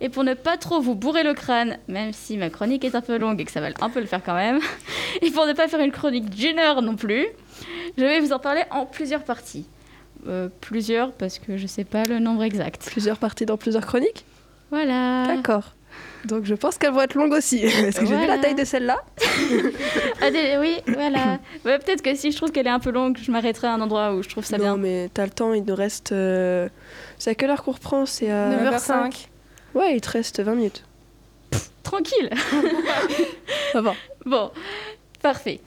Et 0.02 0.08
pour 0.08 0.24
ne 0.24 0.34
pas 0.34 0.56
trop 0.58 0.80
vous 0.80 0.94
bourrer 0.94 1.22
le 1.22 1.32
crâne, 1.32 1.78
même 1.88 2.12
si 2.12 2.36
ma 2.36 2.50
chronique 2.50 2.84
est 2.84 2.94
un 2.94 3.00
peu 3.00 3.16
longue 3.18 3.40
et 3.40 3.44
que 3.44 3.52
ça 3.52 3.60
va 3.60 3.68
un 3.80 3.88
peu 3.88 4.00
le 4.00 4.06
faire 4.06 4.20
quand 4.22 4.34
même, 4.34 4.58
et 5.22 5.30
pour 5.30 5.46
ne 5.46 5.52
pas 5.54 5.68
faire 5.68 5.80
une 5.80 5.92
chronique 5.92 6.28
d'une 6.28 6.58
heure 6.58 6.82
non 6.82 6.96
plus, 6.96 7.24
je 7.96 8.02
vais 8.04 8.18
vous 8.20 8.32
en 8.32 8.38
parler 8.40 8.64
en 8.70 8.84
plusieurs 8.84 9.22
parties. 9.22 9.64
Euh, 10.28 10.48
plusieurs 10.60 11.12
parce 11.12 11.38
que 11.38 11.56
je 11.56 11.66
sais 11.66 11.84
pas 11.84 12.02
le 12.04 12.18
nombre 12.18 12.42
exact. 12.44 12.88
Plusieurs 12.90 13.16
parties 13.18 13.46
dans 13.46 13.56
plusieurs 13.56 13.86
chroniques? 13.86 14.24
Voilà. 14.70 15.24
D'accord. 15.26 15.74
Donc 16.24 16.44
je 16.44 16.54
pense 16.54 16.78
qu'elles 16.78 16.92
vont 16.92 17.00
être 17.02 17.14
longues 17.14 17.32
aussi. 17.32 17.58
Est-ce 17.64 18.00
que 18.00 18.06
j'ai 18.06 18.16
vu 18.16 18.26
la 18.26 18.38
taille 18.38 18.54
de 18.54 18.64
celle-là? 18.64 18.98
Ah, 20.20 20.26
oui, 20.60 20.76
voilà. 20.86 21.38
Ouais, 21.64 21.78
Peut-être 21.78 22.02
que 22.02 22.14
si 22.14 22.30
je 22.32 22.36
trouve 22.36 22.50
qu'elle 22.52 22.66
est 22.66 22.70
un 22.70 22.78
peu 22.80 22.90
longue, 22.90 23.18
je 23.20 23.30
m'arrêterai 23.30 23.66
à 23.68 23.74
un 23.74 23.80
endroit 23.80 24.14
où 24.14 24.22
je 24.22 24.28
trouve 24.28 24.44
ça 24.44 24.58
Non, 24.58 24.64
bien. 24.64 24.76
mais 24.78 25.10
t'as 25.12 25.24
le 25.24 25.30
temps, 25.32 25.52
il 25.54 25.64
nous 25.64 25.74
reste. 25.74 26.12
euh, 26.12 26.68
C'est 27.18 27.30
à 27.30 27.34
quelle 27.34 27.50
heure 27.50 27.62
qu'on 27.62 27.72
reprend? 27.72 28.06
C'est 28.06 28.30
à. 28.30 28.50
9h05. 28.70 29.26
Ouais, 29.74 29.96
il 29.96 30.00
te 30.00 30.10
reste 30.10 30.40
20 30.40 30.54
minutes. 30.54 30.84
Tranquille. 31.82 32.30
Bon, 34.24 34.50
parfait. 35.22 35.60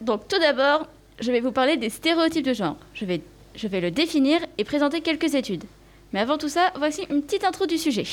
Donc 0.00 0.26
tout 0.28 0.38
d'abord, 0.38 0.88
je 1.20 1.30
vais 1.30 1.40
vous 1.40 1.52
parler 1.52 1.76
des 1.76 1.90
stéréotypes 1.90 2.44
de 2.44 2.54
genre. 2.54 2.76
Je 2.94 3.04
vais, 3.04 3.20
je 3.54 3.68
vais 3.68 3.80
le 3.80 3.90
définir 3.90 4.40
et 4.56 4.64
présenter 4.64 5.00
quelques 5.00 5.34
études. 5.34 5.64
Mais 6.12 6.20
avant 6.20 6.38
tout 6.38 6.48
ça, 6.48 6.72
voici 6.76 7.06
une 7.10 7.22
petite 7.22 7.44
intro 7.44 7.66
du 7.66 7.76
sujet. 7.76 8.04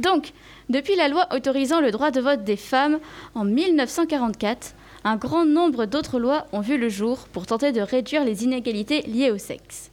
Donc, 0.00 0.32
depuis 0.68 0.96
la 0.96 1.08
loi 1.08 1.28
autorisant 1.32 1.80
le 1.80 1.92
droit 1.92 2.10
de 2.10 2.20
vote 2.20 2.42
des 2.44 2.56
femmes 2.56 2.98
en 3.34 3.44
1944, 3.44 4.74
un 5.04 5.16
grand 5.16 5.44
nombre 5.44 5.86
d'autres 5.86 6.18
lois 6.18 6.46
ont 6.52 6.60
vu 6.60 6.78
le 6.78 6.88
jour 6.88 7.28
pour 7.32 7.46
tenter 7.46 7.70
de 7.72 7.80
réduire 7.80 8.24
les 8.24 8.44
inégalités 8.44 9.02
liées 9.02 9.30
au 9.30 9.38
sexe. 9.38 9.90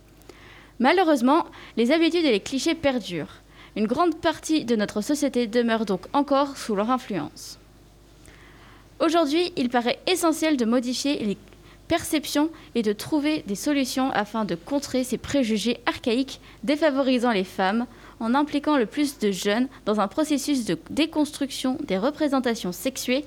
Malheureusement, 0.80 1.46
les 1.78 1.92
habitudes 1.92 2.26
et 2.26 2.32
les 2.32 2.40
clichés 2.40 2.74
perdurent. 2.74 3.41
Une 3.76 3.88
grande 3.88 4.20
partie 4.20 4.66
de 4.66 4.76
notre 4.76 5.02
société 5.02 5.48
demeure 5.48 5.86
donc 5.86 6.02
encore 6.12 6.58
sous 6.58 6.76
leur 6.76 6.92
influence. 6.92 7.58
Aujourd'hui, 9.00 9.54
il 9.56 9.70
paraît 9.70 10.00
essentiel 10.08 10.58
de 10.58 10.66
modifier 10.66 11.20
les 11.24 11.38
perceptions 11.88 12.50
et 12.76 12.84
de 12.84 12.94
trouver 12.94 13.44
des 13.48 13.56
solutions 13.56 14.12
afin 14.12 14.46
de 14.46 14.56
contrer 14.56 15.04
ces 15.04 15.18
préjugés 15.18 15.80
archaïques 15.86 16.40
défavorisant 16.64 17.32
les 17.32 17.44
femmes 17.44 17.86
en 18.20 18.36
impliquant 18.36 18.78
le 18.78 18.86
plus 18.86 19.20
de 19.20 19.32
jeunes 19.32 19.68
dans 19.86 20.00
un 20.00 20.08
processus 20.08 20.66
de 20.66 20.78
déconstruction 20.90 21.78
des 21.84 21.98
représentations 21.98 22.72
sexuées 22.72 23.26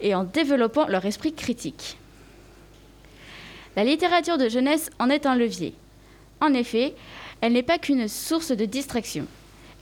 et 0.00 0.14
en 0.14 0.24
développant 0.24 0.86
leur 0.86 1.04
esprit 1.04 1.32
critique. 1.32 1.96
La 3.76 3.84
littérature 3.84 4.38
de 4.38 4.48
jeunesse 4.48 4.90
en 4.98 5.10
est 5.10 5.26
un 5.26 5.36
levier. 5.36 5.74
En 6.40 6.54
effet, 6.54 6.94
elle 7.40 7.52
n'est 7.52 7.62
pas 7.62 7.78
qu'une 7.78 8.08
source 8.08 8.52
de 8.52 8.64
distraction. 8.64 9.26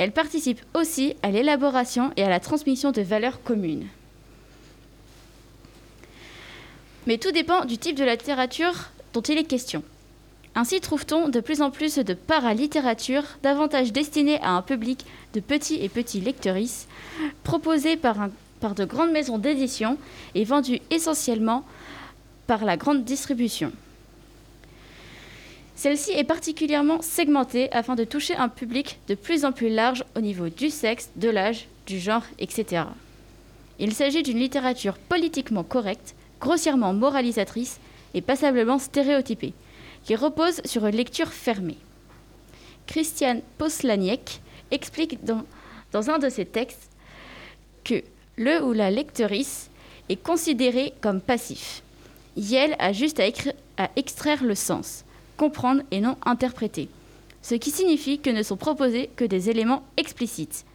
Elle 0.00 0.12
participe 0.12 0.62
aussi 0.73 1.14
à 1.23 1.30
l'élaboration 1.30 2.11
et 2.16 2.25
à 2.25 2.30
la 2.30 2.40
transmission 2.40 2.90
de 2.90 3.02
valeurs 3.02 3.42
communes. 3.42 3.87
Mais 7.07 7.19
tout 7.19 7.33
dépend 7.33 7.66
du 7.66 7.76
type 7.76 7.99
de 7.99 8.04
littérature 8.04 8.73
dont 9.12 9.21
il 9.21 9.37
est 9.37 9.45
question. 9.45 9.83
Ainsi 10.54 10.80
trouve-t-on 10.80 11.28
de 11.28 11.40
plus 11.40 11.61
en 11.61 11.71
plus 11.71 11.97
de 11.99 12.14
paralittérature 12.14 13.25
davantage 13.42 13.92
destinée 13.92 14.40
à 14.40 14.52
un 14.52 14.62
public 14.62 15.04
de 15.35 15.40
petits 15.40 15.85
et 15.85 15.90
petits 15.90 16.23
lectrices, 16.23 16.88
proposée 17.45 17.99
par, 17.99 18.30
de 18.75 18.85
grandes 18.87 19.12
maisons 19.12 19.37
d'édition 19.37 19.99
et 20.35 20.45
vendue 20.45 20.80
essentiellement 20.88 21.62
par 22.47 22.64
la 22.64 22.78
grande 22.78 23.04
distribution. 23.04 23.71
Celle-ci 25.80 26.10
est 26.10 26.25
particulièrement 26.25 27.00
segmentée 27.00 27.72
afin 27.72 27.94
de 27.94 28.04
toucher 28.04 28.37
un 28.37 28.50
public 28.50 28.99
de 29.08 29.14
plus 29.14 29.46
en 29.46 29.52
plus 29.52 29.70
large 29.70 30.04
au 30.14 30.20
niveau 30.20 30.50
du 30.50 30.68
sexe, 30.68 31.08
de 31.16 31.30
l'âge, 31.30 31.68
du 31.87 31.99
genre, 31.99 32.25
etc. 32.38 32.82
Il 33.78 33.94
s'agit 33.94 34.22
d'une 34.22 34.38
littérature 34.38 34.99
politiquement 34.99 35.64
correcte, 35.64 36.14
grossièrement 36.38 36.92
moralisatrice 36.92 37.80
et 38.12 38.20
passablement 38.20 38.78
stéréotypée, 38.78 39.54
qui 40.04 40.16
repose 40.16 40.60
sur 40.66 40.84
une 40.84 40.96
lecture 40.96 41.32
fermée. 41.32 41.78
Christiane 42.87 43.40
Poslaniec 43.56 44.42
explique 44.70 45.25
dans, 45.25 46.10
un 46.10 46.18
de 46.18 46.28
ses 46.28 46.44
textes 46.44 46.90
que 47.84 48.02
le 48.37 48.62
ou 48.62 48.75
la 48.75 48.90
lectrice 48.90 49.70
est 50.10 50.22
considéré 50.22 50.92
comme 51.00 51.22
passif. 51.22 51.82
Yel 52.37 52.76
a 52.78 52.92
juste 52.92 53.18
à 53.78 53.88
extraire 53.96 54.44
le 54.44 54.54
sens, 54.54 55.04
comprendre 55.40 55.80
et 55.90 56.02
non 56.02 56.18
interpréter, 56.26 56.90
ce 57.40 57.54
qui 57.54 57.70
signifie 57.70 58.20
que 58.20 58.28
ne 58.28 58.42
sont 58.42 58.59
proposés 58.59 59.09
que 59.16 59.25
des 59.25 59.49
éléments 59.49 59.82
explicites. 59.97 60.66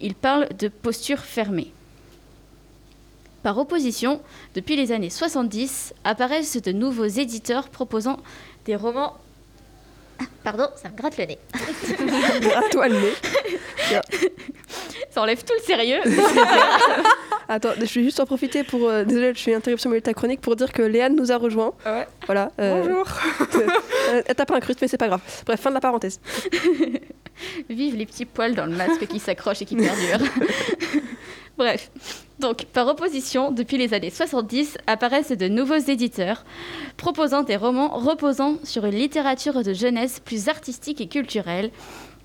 Il 0.00 0.14
parle 0.14 0.48
de 0.58 0.68
posture 0.68 1.18
fermée. 1.18 1.70
Par 3.42 3.58
opposition, 3.58 4.22
depuis 4.54 4.74
les 4.74 4.90
années 4.90 5.10
70, 5.10 5.92
apparaissent 6.02 6.62
de 6.62 6.72
nouveaux 6.72 7.04
éditeurs 7.04 7.68
proposant 7.68 8.20
des 8.64 8.74
romans. 8.74 9.18
Ah, 10.18 10.24
Pardon, 10.44 10.68
ça 10.82 10.88
me 10.88 10.96
gratte 10.96 11.18
le 11.18 11.26
nez. 11.26 11.38
À 12.56 12.70
toi 12.70 12.88
le 12.88 12.98
nez. 12.98 13.12
Ça 15.10 15.20
enlève 15.20 15.44
tout 15.44 15.54
le 15.58 15.62
sérieux. 15.62 16.00
Attends, 17.50 17.70
je 17.78 17.82
vais 17.84 18.02
juste 18.04 18.20
en 18.20 18.26
profiter 18.26 18.62
pour. 18.62 18.88
euh, 18.88 19.04
désolée, 19.04 19.32
je 19.34 19.48
une 19.48 19.56
interruption 19.56 19.88
milieu 19.88 20.00
de 20.00 20.04
ta 20.04 20.12
chronique 20.12 20.42
pour 20.42 20.54
dire 20.54 20.70
que 20.70 20.82
Léane 20.82 21.16
nous 21.16 21.32
a 21.32 21.36
rejoint. 21.38 21.72
Ouais. 21.86 22.06
Voilà. 22.26 22.52
euh, 22.60 22.82
Bonjour. 22.82 23.06
euh, 24.10 24.22
Elle 24.26 24.34
t'a 24.34 24.44
pas 24.44 24.54
incruste, 24.56 24.80
mais 24.82 24.88
c'est 24.88 24.98
pas 24.98 25.08
grave. 25.08 25.22
Bref, 25.46 25.58
fin 25.58 25.70
de 25.70 25.74
la 25.74 25.80
parenthèse. 25.80 26.20
Vive 27.70 27.96
les 27.96 28.04
petits 28.04 28.26
poils 28.26 28.54
dans 28.54 28.66
le 28.66 28.76
masque 28.76 29.06
qui 29.06 29.18
s'accrochent 29.18 29.62
et 29.62 29.64
qui 29.64 29.76
perdurent. 29.76 30.26
Bref, 31.56 31.90
donc 32.38 32.66
par 32.66 32.86
opposition, 32.86 33.50
depuis 33.50 33.78
les 33.78 33.94
années 33.94 34.10
70, 34.10 34.76
apparaissent 34.86 35.32
de 35.32 35.48
nouveaux 35.48 35.74
éditeurs 35.76 36.44
proposant 36.96 37.42
des 37.42 37.56
romans 37.56 37.88
reposant 37.98 38.58
sur 38.62 38.84
une 38.84 38.94
littérature 38.94 39.64
de 39.64 39.72
jeunesse 39.72 40.20
plus 40.20 40.48
artistique 40.48 41.00
et 41.00 41.08
culturelle 41.08 41.70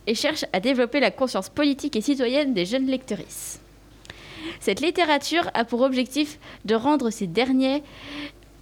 et 0.06 0.14
cherchent 0.16 0.46
à 0.54 0.60
développer 0.60 1.00
la 1.00 1.10
conscience 1.12 1.50
politique 1.50 1.96
et 1.96 2.02
citoyenne 2.02 2.54
des 2.54 2.66
jeunes 2.66 2.86
lectrices. 2.88 3.60
Cette 4.60 4.82
littérature 4.82 5.50
a 5.54 5.66
pour 5.66 5.82
objectif 5.82 6.40
de 6.66 6.76
rendre 6.76 7.10
ces 7.10 7.28
derniers 7.28 7.84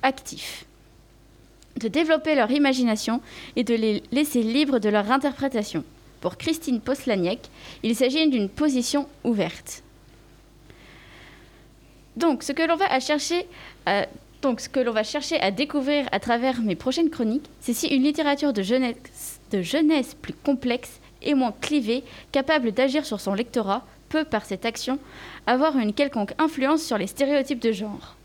actifs, 0.03 0.65
de 1.79 1.87
développer 1.87 2.35
leur 2.35 2.51
imagination 2.51 3.21
et 3.55 3.63
de 3.63 3.73
les 3.75 4.03
laisser 4.11 4.43
libres 4.43 4.79
de 4.79 4.89
leur 4.89 5.11
interprétation. 5.11 5.83
Pour 6.21 6.37
Christine 6.37 6.81
Poslaniec, 6.81 7.39
il 7.83 7.95
s'agit 7.95 8.29
d'une 8.29 8.49
position 8.49 9.07
ouverte. 9.23 9.83
Donc, 12.17 12.43
ce 12.43 12.51
que 12.51 12.61
l'on 12.61 12.75
va 12.75 12.99
chercher, 12.99 13.47
à- 13.85 14.05
donc, 14.41 14.59
ce 14.59 14.69
que 14.69 14.79
l'on 14.79 14.91
va 14.91 15.03
chercher 15.03 15.39
à 15.39 15.49
découvrir 15.51 16.07
à 16.11 16.19
travers 16.19 16.61
mes 16.61 16.75
prochaines 16.75 17.09
chroniques, 17.09 17.49
c'est 17.61 17.73
si 17.73 17.87
une 17.87 18.03
littérature 18.03 18.53
de 18.53 18.61
jeunesse, 18.61 19.39
de 19.51 19.61
jeunesse 19.61 20.15
plus 20.21 20.33
complexe 20.33 20.99
et 21.21 21.33
moins 21.33 21.53
clivée, 21.61 22.03
capable 22.31 22.71
d'agir 22.71 23.05
sur 23.05 23.19
son 23.21 23.33
lectorat, 23.33 23.85
peut, 24.11 24.25
par 24.25 24.45
cette 24.45 24.65
action, 24.65 24.99
avoir 25.47 25.77
une 25.77 25.93
quelconque 25.93 26.33
influence 26.37 26.83
sur 26.83 26.97
les 26.97 27.07
stéréotypes 27.07 27.61
de 27.61 27.71
genre. 27.71 28.15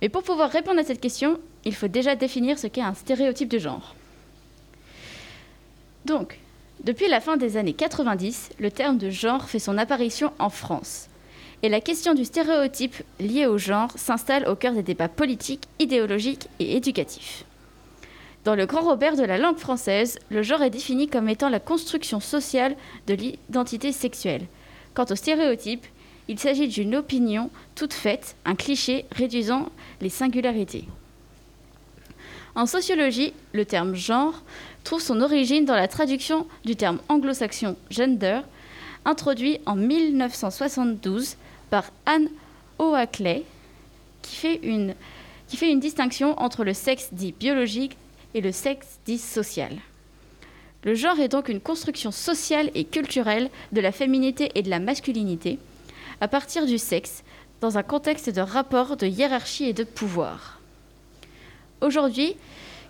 Mais 0.00 0.08
pour 0.08 0.22
pouvoir 0.22 0.50
répondre 0.50 0.78
à 0.78 0.84
cette 0.84 1.00
question, 1.00 1.40
il 1.64 1.74
faut 1.74 1.88
déjà 1.88 2.14
définir 2.14 2.58
ce 2.58 2.68
qu'est 2.68 2.82
un 2.82 2.94
stéréotype 2.94 3.48
de 3.48 3.58
genre. 3.58 3.96
Donc, 6.04 6.38
depuis 6.84 7.08
la 7.08 7.20
fin 7.20 7.36
des 7.36 7.56
années 7.56 7.72
90, 7.72 8.50
le 8.58 8.70
terme 8.70 8.98
de 8.98 9.10
genre 9.10 9.48
fait 9.48 9.58
son 9.58 9.78
apparition 9.78 10.32
en 10.38 10.50
France. 10.50 11.08
Et 11.64 11.68
la 11.68 11.80
question 11.80 12.14
du 12.14 12.24
stéréotype 12.24 13.02
lié 13.18 13.46
au 13.46 13.58
genre 13.58 13.90
s'installe 13.96 14.46
au 14.46 14.54
cœur 14.54 14.74
des 14.74 14.84
débats 14.84 15.08
politiques, 15.08 15.64
idéologiques 15.80 16.46
et 16.60 16.76
éducatifs. 16.76 17.44
Dans 18.44 18.54
le 18.54 18.66
grand 18.66 18.82
Robert 18.82 19.16
de 19.16 19.24
la 19.24 19.38
langue 19.38 19.58
française, 19.58 20.18
le 20.30 20.42
genre 20.42 20.62
est 20.62 20.70
défini 20.70 21.08
comme 21.08 21.28
étant 21.28 21.48
la 21.48 21.58
construction 21.58 22.20
sociale 22.20 22.76
de 23.08 23.14
l'identité 23.14 23.90
sexuelle. 23.90 24.46
Quant 24.98 25.06
au 25.12 25.14
stéréotype, 25.14 25.86
il 26.26 26.40
s'agit 26.40 26.66
d'une 26.66 26.96
opinion 26.96 27.50
toute 27.76 27.92
faite, 27.92 28.34
un 28.44 28.56
cliché 28.56 29.04
réduisant 29.12 29.68
les 30.00 30.08
singularités. 30.08 30.88
En 32.56 32.66
sociologie, 32.66 33.32
le 33.52 33.64
terme 33.64 33.94
genre 33.94 34.42
trouve 34.82 35.00
son 35.00 35.20
origine 35.20 35.64
dans 35.64 35.76
la 35.76 35.86
traduction 35.86 36.48
du 36.64 36.74
terme 36.74 36.98
anglo-saxon 37.08 37.76
gender, 37.90 38.40
introduit 39.04 39.60
en 39.66 39.76
1972 39.76 41.36
par 41.70 41.84
Anne 42.04 42.28
Oakley, 42.80 43.44
qui 44.22 44.34
fait 44.34 45.70
une 45.70 45.78
distinction 45.78 46.36
entre 46.40 46.64
le 46.64 46.74
sexe 46.74 47.10
dit 47.12 47.30
biologique 47.30 47.96
et 48.34 48.40
le 48.40 48.50
sexe 48.50 48.98
dit 49.06 49.18
social. 49.18 49.76
Le 50.84 50.94
genre 50.94 51.18
est 51.18 51.28
donc 51.28 51.48
une 51.48 51.60
construction 51.60 52.12
sociale 52.12 52.70
et 52.74 52.84
culturelle 52.84 53.50
de 53.72 53.80
la 53.80 53.92
féminité 53.92 54.50
et 54.54 54.62
de 54.62 54.70
la 54.70 54.78
masculinité, 54.78 55.58
à 56.20 56.28
partir 56.28 56.66
du 56.66 56.78
sexe, 56.78 57.24
dans 57.60 57.78
un 57.78 57.82
contexte 57.82 58.30
de 58.30 58.40
rapport 58.40 58.96
de 58.96 59.06
hiérarchie 59.06 59.64
et 59.64 59.72
de 59.72 59.84
pouvoir. 59.84 60.60
Aujourd'hui, 61.80 62.36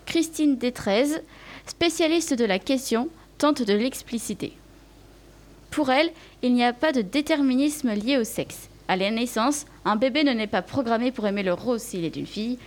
Christine 0.05 0.57
Détrez, 0.57 1.23
spécialiste 1.67 2.35
de 2.35 2.45
la 2.45 2.59
question, 2.59 3.09
tente 3.39 3.63
de 3.63 3.73
l'expliciter. 3.73 4.53
Pour 5.71 5.91
elle, 5.91 6.11
il 6.43 6.55
n'y 6.55 6.65
a 6.65 6.73
pas 6.73 6.93
de 6.93 7.03
déterminisme 7.03 7.93
lié 7.93 8.19
au 8.19 8.25
sexe. 8.25 8.69
À 8.89 8.97
la 8.97 9.11
naissance, 9.11 9.67
un 9.85 9.97
bébé 9.97 10.25
ne 10.25 10.33
n'est 10.33 10.47
pas 10.47 10.63
programmé 10.63 11.13
pour 11.13 11.27
aimer 11.27 11.43
le 11.43 11.53
rose 11.53 11.83
s'il 11.83 12.05
est 12.05 12.17
une 12.17 12.27
fille, 12.27 12.59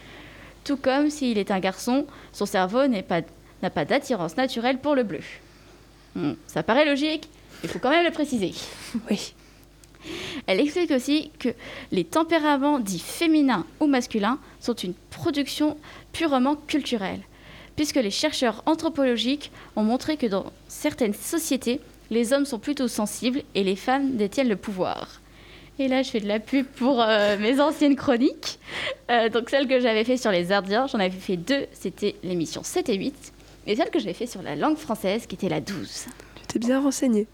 tout 0.63 0.77
comme 0.77 1.10
s'il 1.10 1.38
est 1.39 1.51
un 1.51 1.60
garçon, 1.60 2.05
son 2.31 2.45
cerveau 2.45 2.88
n'a 2.88 3.01
pas, 3.01 3.21
pas 3.69 3.86
d'attirance 3.86 4.38
naturelle 4.38 4.80
pour 4.80 4.95
le 4.95 5.04
bleu. 5.04 5.21
Hmm, 6.15 6.34
ça 6.47 6.63
paraît 6.63 6.86
logique, 6.86 7.30
il 7.63 7.69
faut 7.69 7.80
quand 7.80 7.89
même 7.89 8.06
le 8.06 8.12
préciser. 8.12 8.54
Oui. 9.10 9.34
Elle 10.47 10.60
explique 10.60 10.89
aussi 10.89 11.32
que 11.38 11.50
les 11.91 12.04
tempéraments 12.04 12.80
dits 12.80 13.00
féminins 13.00 13.65
ou 13.80 13.86
masculins 13.86 14.39
sont 14.60 14.74
une 14.74 14.95
production 15.12 15.78
purement 16.12 16.56
culturelle, 16.56 17.21
puisque 17.76 17.97
les 17.97 18.10
chercheurs 18.10 18.63
anthropologiques 18.65 19.52
ont 19.76 19.84
montré 19.84 20.17
que 20.17 20.26
dans 20.26 20.52
certaines 20.67 21.13
sociétés, 21.13 21.80
les 22.10 22.34
hommes 22.34 22.45
sont 22.45 22.58
plutôt 22.58 22.88
sensibles 22.88 23.43
et 23.54 23.63
les 23.63 23.76
femmes 23.76 24.17
détiennent 24.17 24.50
le 24.50 24.56
pouvoir. 24.56 25.21
Et 25.80 25.88
là, 25.88 26.04
je 26.04 26.10
fais 26.10 26.19
de 26.19 26.28
la 26.28 26.39
pub 26.39 26.65
pour 26.65 27.02
euh, 27.02 27.38
mes 27.38 27.60
anciennes 27.60 27.95
chroniques. 27.95 28.60
Euh, 29.10 29.30
donc, 29.30 29.50
celle 29.50 29.67
que 29.67 29.80
j'avais 29.80 30.04
fait 30.04 30.17
sur 30.17 30.32
les 30.32 30.52
Ardiens, 30.52 30.86
j'en 30.88 31.00
avais 31.00 31.10
fait 31.10 31.38
deux, 31.38 31.65
c'était 31.74 32.15
l'émission 32.24 32.62
7 32.62 32.89
et 32.89 32.97
8. 32.97 33.34
Et 33.67 33.76
celle 33.76 33.89
que 33.89 34.00
j'avais 34.00 34.13
fait 34.13 34.26
sur 34.28 34.41
la 34.41 34.56
langue 34.56 34.78
française, 34.78 35.26
qui 35.28 35.36
était 35.36 35.50
la 35.50 35.62
12. 35.62 36.06
Tu 36.36 36.47
t'es 36.47 36.60
bien 36.60 36.82
renseigné. 36.82 37.28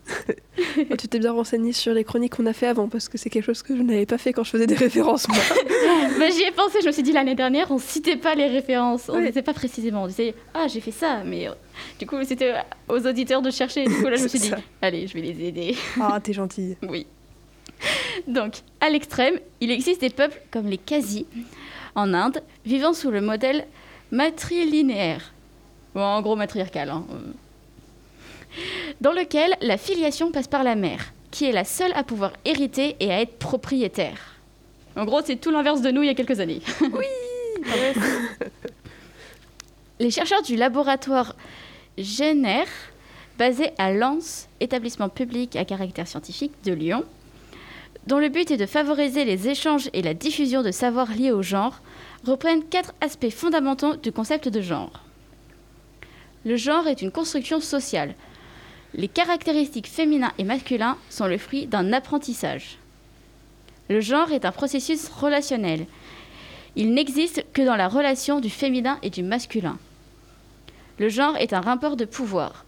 tu 0.99 1.07
t'es 1.07 1.19
bien 1.19 1.31
renseigné 1.31 1.71
sur 1.73 1.93
les 1.93 2.03
chroniques 2.03 2.35
qu'on 2.35 2.45
a 2.45 2.53
fait 2.53 2.67
avant, 2.67 2.87
parce 2.89 3.07
que 3.09 3.17
c'est 3.17 3.29
quelque 3.29 3.45
chose 3.45 3.63
que 3.63 3.75
je 3.75 3.81
n'avais 3.81 4.05
pas 4.05 4.17
fait 4.17 4.33
quand 4.33 4.43
je 4.43 4.49
faisais 4.51 4.67
des 4.67 4.75
références, 4.75 5.27
moi. 5.29 5.37
Mais 6.19 6.31
J'y 6.31 6.43
ai 6.43 6.51
pensé, 6.51 6.79
je 6.81 6.87
me 6.87 6.91
suis 6.91 7.01
dit 7.03 7.13
l'année 7.13 7.33
dernière, 7.35 7.71
on 7.71 7.77
citait 7.79 8.17
pas 8.17 8.35
les 8.35 8.47
références. 8.47 9.09
On 9.09 9.19
ne 9.19 9.27
disait 9.27 9.41
pas 9.41 9.53
précisément. 9.53 10.03
On 10.03 10.07
disait, 10.07 10.35
ah, 10.53 10.67
j'ai 10.67 10.81
fait 10.81 10.91
ça, 10.91 11.23
mais. 11.25 11.47
euh, 11.47 11.53
Du 11.99 12.05
coup, 12.05 12.17
c'était 12.23 12.53
aux 12.89 13.07
auditeurs 13.07 13.41
de 13.41 13.49
chercher. 13.49 13.85
Du 13.85 13.95
coup, 13.95 14.07
là, 14.07 14.17
je 14.17 14.23
me 14.23 14.27
suis 14.27 14.39
dit, 14.39 14.51
allez, 14.81 15.07
je 15.07 15.13
vais 15.13 15.21
les 15.21 15.47
aider. 15.47 15.75
Ah, 16.01 16.19
t'es 16.21 16.33
gentille. 16.33 16.75
Oui. 16.83 17.07
Donc, 18.27 18.55
à 18.81 18.89
l'extrême, 18.89 19.35
il 19.61 19.71
existe 19.71 20.01
des 20.01 20.09
peuples 20.09 20.41
comme 20.51 20.65
les 20.67 20.77
Khazis 20.77 21.25
en 21.95 22.13
Inde, 22.13 22.41
vivant 22.65 22.93
sous 22.93 23.09
le 23.11 23.21
modèle 23.21 23.65
matrilinéaire, 24.11 25.33
ou 25.97 25.99
en 25.99 26.21
gros 26.21 26.35
matriarcal, 26.35 26.89
hein, 26.89 27.05
dans 29.01 29.11
lequel 29.13 29.55
la 29.61 29.77
filiation 29.77 30.31
passe 30.31 30.47
par 30.47 30.63
la 30.63 30.75
mère, 30.75 31.11
qui 31.31 31.45
est 31.45 31.51
la 31.51 31.63
seule 31.63 31.91
à 31.95 32.03
pouvoir 32.03 32.33
hériter 32.45 32.95
et 32.99 33.11
à 33.11 33.21
être 33.21 33.37
propriétaire. 33.37 34.35
En 34.95 35.05
gros, 35.05 35.21
c'est 35.25 35.37
tout 35.37 35.49
l'inverse 35.51 35.81
de 35.81 35.89
nous 35.89 36.03
il 36.03 36.07
y 36.07 36.09
a 36.09 36.13
quelques 36.13 36.39
années. 36.39 36.61
Les 39.99 40.11
chercheurs 40.11 40.43
du 40.43 40.55
laboratoire 40.55 41.35
Jenner, 41.97 42.65
basé 43.39 43.71
à 43.79 43.91
Lens, 43.91 44.47
établissement 44.59 45.09
public 45.09 45.55
à 45.55 45.65
caractère 45.65 46.07
scientifique 46.07 46.53
de 46.63 46.73
Lyon, 46.73 47.03
dont 48.05 48.19
le 48.19 48.29
but 48.29 48.51
est 48.51 48.57
de 48.57 48.67
favoriser 48.67 49.25
les 49.25 49.49
échanges 49.49 49.89
et 49.93 50.03
la 50.03 50.13
diffusion 50.13 50.61
de 50.61 50.69
savoirs 50.69 51.11
liés 51.11 51.31
au 51.31 51.41
genre, 51.41 51.81
reprennent 52.25 52.63
quatre 52.63 52.93
aspects 53.01 53.31
fondamentaux 53.31 53.95
du 53.95 54.11
concept 54.11 54.47
de 54.47 54.61
genre. 54.61 55.06
Le 56.45 56.55
genre 56.55 56.87
est 56.87 57.01
une 57.01 57.11
construction 57.11 57.59
sociale. 57.59 58.15
Les 58.93 59.07
caractéristiques 59.07 59.87
féminins 59.87 60.31
et 60.37 60.43
masculins 60.43 60.97
sont 61.09 61.27
le 61.27 61.37
fruit 61.37 61.67
d'un 61.67 61.91
apprentissage. 61.93 62.77
Le 63.89 64.01
genre 64.01 64.31
est 64.31 64.45
un 64.45 64.51
processus 64.51 65.09
relationnel. 65.09 65.85
Il 66.75 66.93
n'existe 66.93 67.45
que 67.53 67.61
dans 67.61 67.75
la 67.75 67.87
relation 67.87 68.39
du 68.39 68.49
féminin 68.49 68.99
et 69.01 69.09
du 69.09 69.23
masculin. 69.23 69.77
Le 70.99 71.09
genre 71.09 71.37
est 71.37 71.53
un 71.53 71.61
rapport 71.61 71.95
de 71.95 72.05
pouvoir. 72.05 72.65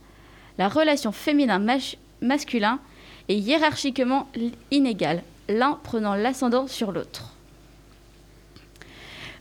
La 0.58 0.68
relation 0.68 1.12
féminin-masculin 1.12 2.80
est 3.28 3.36
hiérarchiquement 3.36 4.28
inégale, 4.72 5.24
l'un 5.48 5.80
prenant 5.84 6.16
l'ascendant 6.16 6.68
sur 6.68 6.92
l'autre. 6.92 7.34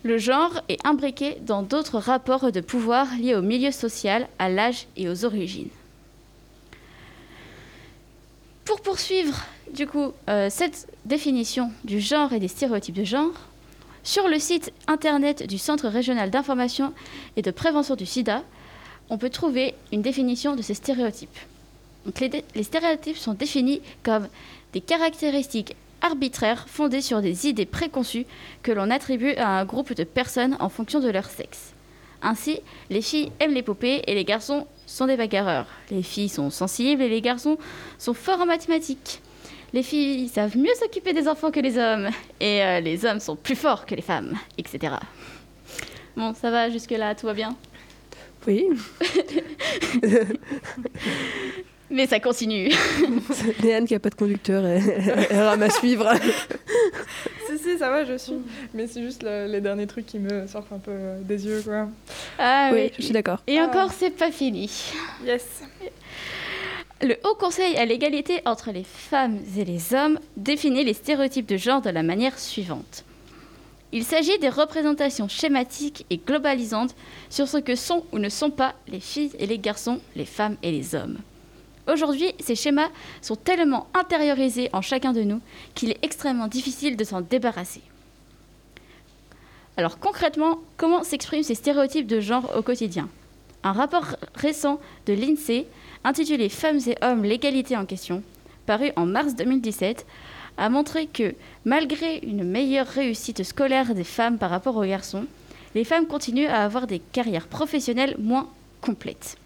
Le 0.04 0.18
genre 0.18 0.60
est 0.68 0.84
imbriqué 0.86 1.38
dans 1.40 1.62
d'autres 1.62 1.98
rapports 1.98 2.52
de 2.52 2.60
pouvoir 2.60 3.06
liés 3.16 3.34
au 3.34 3.42
milieu 3.42 3.72
social, 3.72 4.28
à 4.38 4.48
l'âge 4.48 4.86
et 4.96 5.08
aux 5.08 5.24
origines. 5.24 5.70
Pour 8.64 8.80
poursuivre, 8.80 9.44
euh, 10.28 10.48
cette 10.50 10.88
définition 11.04 11.72
du 11.84 12.00
genre 12.00 12.32
et 12.32 12.38
des 12.38 12.48
stéréotypes 12.48 12.94
de 12.94 13.04
genre, 13.04 13.32
sur 14.04 14.28
le 14.28 14.38
site 14.38 14.72
internet 14.86 15.46
du 15.46 15.58
Centre 15.58 15.88
régional 15.88 16.30
d'information 16.30 16.92
et 17.36 17.42
de 17.42 17.50
prévention 17.50 17.96
du 17.96 18.06
sida, 18.06 18.42
on 19.10 19.18
peut 19.18 19.30
trouver 19.30 19.74
une 19.92 20.02
définition 20.02 20.54
de 20.54 20.62
ces 20.62 20.74
stéréotypes. 20.74 21.38
Les 22.54 22.62
stéréotypes 22.62 23.16
sont 23.16 23.34
définis 23.34 23.82
comme 24.02 24.28
des 24.72 24.80
caractéristiques 24.80 25.74
arbitraires 26.02 26.68
fondées 26.68 27.00
sur 27.00 27.20
des 27.20 27.46
idées 27.46 27.66
préconçues 27.66 28.26
que 28.62 28.72
l'on 28.72 28.90
attribue 28.90 29.34
à 29.34 29.58
un 29.58 29.64
groupe 29.64 29.94
de 29.94 30.04
personnes 30.04 30.56
en 30.60 30.68
fonction 30.68 31.00
de 31.00 31.10
leur 31.10 31.26
sexe. 31.26 31.72
Ainsi, 32.22 32.60
les 32.90 33.02
filles 33.02 33.30
aiment 33.38 33.54
les 33.54 33.62
poupées 33.62 34.02
et 34.06 34.14
les 34.14 34.24
garçons 34.24 34.66
sont 34.86 35.06
des 35.06 35.16
bagarreurs. 35.16 35.66
Les 35.90 36.02
filles 36.02 36.28
sont 36.28 36.50
sensibles 36.50 37.02
et 37.02 37.08
les 37.08 37.20
garçons 37.20 37.58
sont 37.98 38.14
forts 38.14 38.40
en 38.40 38.46
mathématiques. 38.46 39.20
Les 39.72 39.82
filles 39.82 40.28
savent 40.28 40.56
mieux 40.56 40.74
s'occuper 40.80 41.12
des 41.12 41.28
enfants 41.28 41.50
que 41.50 41.60
les 41.60 41.78
hommes 41.78 42.08
et 42.40 42.62
euh, 42.62 42.80
les 42.80 43.04
hommes 43.04 43.20
sont 43.20 43.36
plus 43.36 43.54
forts 43.54 43.86
que 43.86 43.94
les 43.94 44.02
femmes, 44.02 44.34
etc. 44.56 44.94
Bon, 46.16 46.34
ça 46.34 46.50
va 46.50 46.70
jusque-là, 46.70 47.14
tout 47.14 47.26
va 47.26 47.34
bien? 47.34 47.54
Oui. 48.46 48.66
Mais 51.90 52.06
ça 52.06 52.20
continue. 52.20 52.70
Léane 53.62 53.86
qui 53.86 53.94
a 53.94 53.98
pas 54.00 54.10
de 54.10 54.14
conducteur, 54.14 54.64
elle, 54.66 55.26
elle 55.30 55.42
rame 55.42 55.62
à 55.62 55.70
suivre. 55.70 56.12
Si, 57.50 57.56
si, 57.58 57.78
ça 57.78 57.88
va, 57.88 58.04
je 58.04 58.18
suis. 58.18 58.34
Mais 58.74 58.86
c'est 58.86 59.02
juste 59.02 59.22
le- 59.22 59.46
les 59.50 59.62
derniers 59.62 59.86
trucs 59.86 60.04
qui 60.04 60.18
me 60.18 60.46
sortent 60.46 60.70
un 60.70 60.78
peu 60.78 60.90
euh, 60.90 61.18
des 61.22 61.46
yeux, 61.46 61.62
quoi. 61.64 61.88
Ah 62.38 62.68
oui, 62.74 62.92
je 62.98 63.02
suis 63.02 63.12
d'accord. 63.14 63.42
Et 63.46 63.58
Ah. 63.58 63.64
encore, 63.64 63.90
c'est 63.90 64.10
pas 64.10 64.30
fini. 64.30 64.70
Yes. 65.24 65.62
Le 67.00 67.14
Haut 67.24 67.34
Conseil 67.36 67.74
à 67.76 67.86
l'égalité 67.86 68.42
entre 68.44 68.70
les 68.70 68.84
femmes 68.84 69.38
et 69.56 69.64
les 69.64 69.94
hommes 69.94 70.18
définit 70.36 70.84
les 70.84 70.92
stéréotypes 70.92 71.46
de 71.48 71.56
genre 71.56 71.80
de 71.80 71.88
la 71.88 72.02
manière 72.02 72.38
suivante. 72.38 73.02
Il 73.92 74.04
s'agit 74.04 74.38
des 74.40 74.50
représentations 74.50 75.28
schématiques 75.28 76.04
et 76.10 76.18
globalisantes 76.18 76.94
sur 77.30 77.48
ce 77.48 77.56
que 77.56 77.76
sont 77.76 78.04
ou 78.12 78.18
ne 78.18 78.28
sont 78.28 78.50
pas 78.50 78.74
les 78.88 79.00
filles 79.00 79.32
et 79.38 79.46
les 79.46 79.58
garçons, 79.58 80.00
les 80.16 80.26
femmes 80.26 80.56
et 80.62 80.70
les 80.70 80.94
hommes. 80.94 81.16
Aujourd'hui, 81.90 82.32
ces 82.38 82.54
schémas 82.54 82.90
sont 83.22 83.36
tellement 83.36 83.86
intériorisés 83.94 84.68
en 84.74 84.82
chacun 84.82 85.12
de 85.12 85.22
nous 85.22 85.40
qu'il 85.74 85.90
est 85.90 86.04
extrêmement 86.04 86.46
difficile 86.46 86.96
de 86.96 87.04
s'en 87.04 87.22
débarrasser. 87.22 87.80
Alors 89.78 89.98
concrètement, 89.98 90.58
comment 90.76 91.02
s'expriment 91.02 91.42
ces 91.42 91.54
stéréotypes 91.54 92.06
de 92.06 92.20
genre 92.20 92.52
au 92.56 92.62
quotidien? 92.62 93.08
Un 93.62 93.72
rapport 93.72 94.16
récent 94.34 94.80
de 95.06 95.14
l'INSEE 95.14 95.66
intitulé 96.04 96.48
Femmes 96.48 96.80
et 96.86 96.96
hommes, 97.02 97.24
l'égalité 97.24 97.76
en 97.76 97.86
question, 97.86 98.22
paru 98.66 98.90
en 98.96 99.06
mars 99.06 99.34
2017, 99.34 100.04
a 100.58 100.68
montré 100.68 101.06
que 101.06 101.34
malgré 101.64 102.18
une 102.18 102.44
meilleure 102.44 102.86
réussite 102.86 103.44
scolaire 103.44 103.94
des 103.94 104.04
femmes 104.04 104.38
par 104.38 104.50
rapport 104.50 104.76
aux 104.76 104.84
garçons, 104.84 105.26
les 105.74 105.84
femmes 105.84 106.06
continuent 106.06 106.48
à 106.48 106.64
avoir 106.64 106.86
des 106.86 106.98
carrières 106.98 107.46
professionnelles 107.46 108.16
moins 108.18 108.48
complètes. 108.80 109.38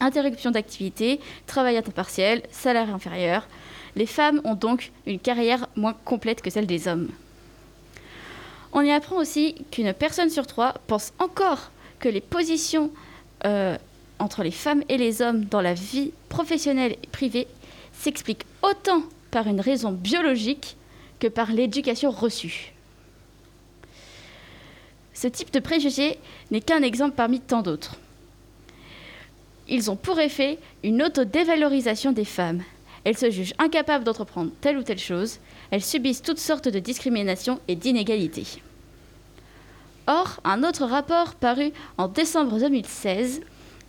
Interruption 0.00 0.50
d'activité, 0.50 1.20
travail 1.46 1.76
à 1.76 1.82
temps 1.82 1.90
partiel, 1.90 2.42
salaire 2.50 2.94
inférieur. 2.94 3.48
Les 3.94 4.06
femmes 4.06 4.40
ont 4.44 4.54
donc 4.54 4.92
une 5.06 5.18
carrière 5.18 5.68
moins 5.74 5.94
complète 6.04 6.42
que 6.42 6.50
celle 6.50 6.66
des 6.66 6.86
hommes. 6.86 7.08
On 8.72 8.82
y 8.82 8.90
apprend 8.90 9.16
aussi 9.16 9.54
qu'une 9.70 9.94
personne 9.94 10.28
sur 10.28 10.46
trois 10.46 10.74
pense 10.86 11.14
encore 11.18 11.70
que 11.98 12.10
les 12.10 12.20
positions 12.20 12.90
euh, 13.46 13.76
entre 14.18 14.42
les 14.42 14.50
femmes 14.50 14.82
et 14.88 14.98
les 14.98 15.22
hommes 15.22 15.44
dans 15.46 15.62
la 15.62 15.72
vie 15.72 16.12
professionnelle 16.28 16.96
et 17.02 17.06
privée 17.06 17.46
s'expliquent 17.92 18.44
autant 18.62 19.02
par 19.30 19.46
une 19.46 19.60
raison 19.60 19.92
biologique 19.92 20.76
que 21.20 21.26
par 21.26 21.52
l'éducation 21.52 22.10
reçue. 22.10 22.74
Ce 25.14 25.26
type 25.26 25.52
de 25.52 25.60
préjugé 25.60 26.18
n'est 26.50 26.60
qu'un 26.60 26.82
exemple 26.82 27.16
parmi 27.16 27.40
tant 27.40 27.62
d'autres. 27.62 27.96
Ils 29.68 29.90
ont 29.90 29.96
pour 29.96 30.20
effet 30.20 30.58
une 30.84 31.02
autodévalorisation 31.02 32.12
des 32.12 32.24
femmes. 32.24 32.62
Elles 33.04 33.16
se 33.18 33.30
jugent 33.30 33.54
incapables 33.58 34.04
d'entreprendre 34.04 34.50
telle 34.60 34.78
ou 34.78 34.82
telle 34.82 34.98
chose. 34.98 35.38
Elles 35.70 35.82
subissent 35.82 36.22
toutes 36.22 36.38
sortes 36.38 36.68
de 36.68 36.78
discriminations 36.78 37.60
et 37.68 37.76
d'inégalités. 37.76 38.46
Or, 40.06 40.40
un 40.44 40.62
autre 40.62 40.84
rapport 40.84 41.34
paru 41.34 41.72
en 41.98 42.06
décembre 42.08 42.58
2016 42.58 43.40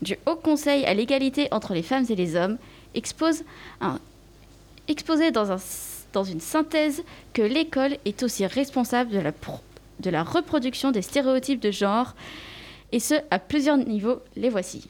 du 0.01 0.17
Haut 0.25 0.35
Conseil 0.35 0.83
à 0.85 0.93
l'égalité 0.93 1.47
entre 1.51 1.73
les 1.73 1.83
femmes 1.83 2.05
et 2.09 2.15
les 2.15 2.35
hommes 2.35 2.57
expose 2.95 3.43
exposait 4.87 5.31
dans, 5.31 5.51
un- 5.51 5.57
dans 6.13 6.23
une 6.23 6.39
synthèse 6.39 7.03
que 7.33 7.41
l'école 7.41 7.97
est 8.05 8.23
aussi 8.23 8.45
responsable 8.45 9.11
de 9.99 10.09
la 10.09 10.23
reproduction 10.23 10.91
des 10.91 11.01
stéréotypes 11.01 11.59
de 11.59 11.71
genre, 11.71 12.13
et 12.91 12.99
ce, 12.99 13.15
à 13.31 13.37
plusieurs 13.39 13.77
niveaux. 13.77 14.21
Les 14.35 14.49
voici. 14.49 14.87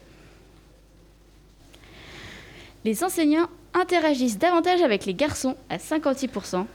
Les 2.88 3.04
enseignants 3.04 3.50
interagissent 3.74 4.38
davantage 4.38 4.82
avec 4.82 5.06
les 5.06 5.14
garçons 5.14 5.58
à 5.70 5.76
56% 5.76 6.66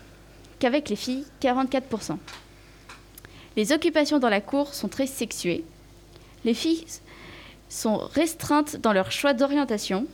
qu'avec 0.59 0.90
les 0.90 0.96
filles 0.96 1.25
44%. 1.40 2.18
Les 3.57 3.72
occupations 3.72 4.18
dans 4.18 4.29
la 4.29 4.42
cour 4.42 4.75
sont 4.75 4.88
très 4.88 5.07
sexuées. 5.07 5.64
Les 6.44 6.53
filles 6.53 6.85
sont 7.70 7.96
restreintes 7.96 8.77
dans 8.77 8.92
leur 8.92 9.11
choix 9.11 9.33
d'orientation. 9.33 10.07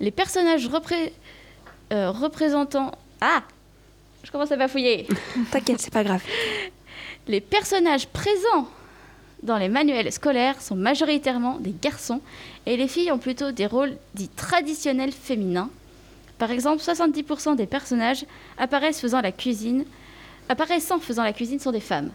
Les 0.00 0.10
personnages 0.10 0.66
repré- 0.66 1.12
euh, 1.92 2.10
représentant... 2.10 2.92
Ah 3.20 3.42
Je 4.22 4.30
commence 4.30 4.52
à 4.52 4.56
bafouiller. 4.56 5.06
T'inquiète, 5.52 5.80
c'est 5.82 5.92
pas 5.92 6.02
grave. 6.04 6.22
Les 7.26 7.42
personnages 7.42 8.06
présents 8.08 8.68
dans 9.42 9.58
les 9.58 9.68
manuels 9.68 10.10
scolaires 10.12 10.62
sont 10.62 10.76
majoritairement 10.76 11.58
des 11.58 11.74
garçons 11.78 12.22
et 12.68 12.76
les 12.76 12.86
filles 12.86 13.10
ont 13.10 13.18
plutôt 13.18 13.50
des 13.50 13.64
rôles 13.66 13.96
dits 14.14 14.28
traditionnels 14.28 15.12
féminins. 15.12 15.70
Par 16.38 16.50
exemple, 16.50 16.82
70% 16.82 17.56
des 17.56 17.64
personnages 17.66 18.26
apparaissent 18.58 19.00
faisant 19.00 19.22
la 19.22 19.32
cuisine, 19.32 19.84
apparaissant 20.50 20.98
faisant 21.00 21.24
la 21.24 21.32
cuisine 21.32 21.58
sont 21.58 21.72
des 21.72 21.80
femmes. 21.80 22.10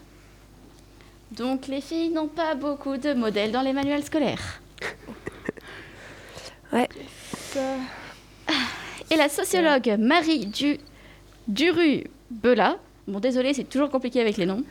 Donc 1.31 1.65
les 1.67 1.81
filles 1.81 2.09
n'ont 2.09 2.27
pas 2.27 2.53
beaucoup 2.53 2.97
de 2.97 3.13
modèles 3.13 3.51
dans 3.51 3.63
les 3.63 3.73
manuels 3.73 4.03
scolaires. 4.03 4.61
Ça- 7.51 7.77
Et 9.09 9.15
la 9.15 9.29
sociologue 9.29 9.95
Marie 9.99 10.45
du 10.45 10.77
Duru-Bela, 11.47 12.77
bon 13.07 13.19
désolé 13.19 13.53
c'est 13.53 13.63
toujours 13.63 13.89
compliqué 13.89 14.21
avec 14.21 14.37
les 14.37 14.45
noms, 14.45 14.63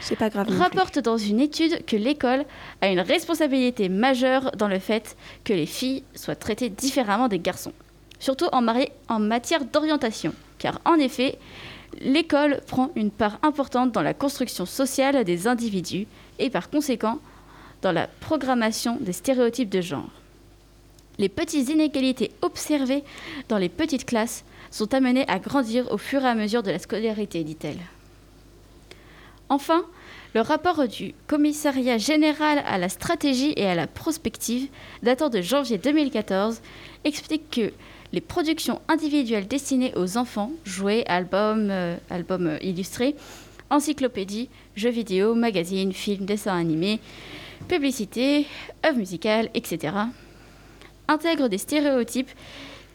C'est 0.00 0.16
pas 0.16 0.28
rapporte 0.28 0.98
dans 0.98 1.16
une 1.16 1.40
étude 1.40 1.84
que 1.84 1.96
l'école 1.96 2.44
a 2.80 2.88
une 2.88 3.00
responsabilité 3.00 3.88
majeure 3.88 4.52
dans 4.56 4.68
le 4.68 4.78
fait 4.78 5.16
que 5.44 5.52
les 5.52 5.66
filles 5.66 6.04
soient 6.14 6.36
traitées 6.36 6.70
différemment 6.70 7.28
des 7.28 7.38
garçons, 7.38 7.72
surtout 8.18 8.46
en 8.52 9.18
matière 9.20 9.64
d'orientation, 9.64 10.32
car 10.58 10.80
en 10.84 10.94
effet, 10.94 11.38
l'école 12.00 12.60
prend 12.66 12.90
une 12.96 13.10
part 13.10 13.38
importante 13.42 13.92
dans 13.92 14.02
la 14.02 14.14
construction 14.14 14.66
sociale 14.66 15.24
des 15.24 15.46
individus 15.46 16.06
et 16.38 16.50
par 16.50 16.70
conséquent 16.70 17.18
dans 17.82 17.92
la 17.92 18.06
programmation 18.06 18.98
des 19.00 19.12
stéréotypes 19.12 19.70
de 19.70 19.80
genre. 19.80 20.10
Les 21.18 21.28
petites 21.28 21.68
inégalités 21.68 22.30
observées 22.42 23.02
dans 23.48 23.58
les 23.58 23.68
petites 23.68 24.04
classes 24.04 24.44
sont 24.70 24.94
amenées 24.94 25.28
à 25.28 25.38
grandir 25.38 25.90
au 25.90 25.98
fur 25.98 26.22
et 26.22 26.28
à 26.28 26.34
mesure 26.34 26.62
de 26.62 26.70
la 26.70 26.78
scolarité, 26.78 27.42
dit-elle. 27.42 27.78
Enfin, 29.48 29.84
le 30.34 30.42
rapport 30.42 30.86
du 30.86 31.14
Commissariat 31.26 31.96
général 31.96 32.62
à 32.66 32.76
la 32.76 32.90
stratégie 32.90 33.54
et 33.56 33.66
à 33.66 33.74
la 33.74 33.86
prospective, 33.86 34.68
datant 35.02 35.30
de 35.30 35.40
janvier 35.40 35.78
2014, 35.78 36.60
explique 37.04 37.50
que 37.50 37.72
les 38.12 38.20
productions 38.20 38.80
individuelles 38.88 39.48
destinées 39.48 39.92
aux 39.96 40.18
enfants, 40.18 40.52
jouets, 40.64 41.04
albums, 41.06 41.68
euh, 41.70 41.96
albums 42.10 42.46
euh, 42.46 42.58
illustrés, 42.62 43.16
encyclopédies, 43.70 44.48
jeux 44.76 44.90
vidéo, 44.90 45.34
magazines, 45.34 45.92
films, 45.92 46.26
dessins 46.26 46.56
animés, 46.56 47.00
publicités, 47.68 48.46
œuvres 48.84 48.98
musicales, 48.98 49.50
etc., 49.54 49.94
intègrent 51.06 51.48
des 51.48 51.58
stéréotypes 51.58 52.30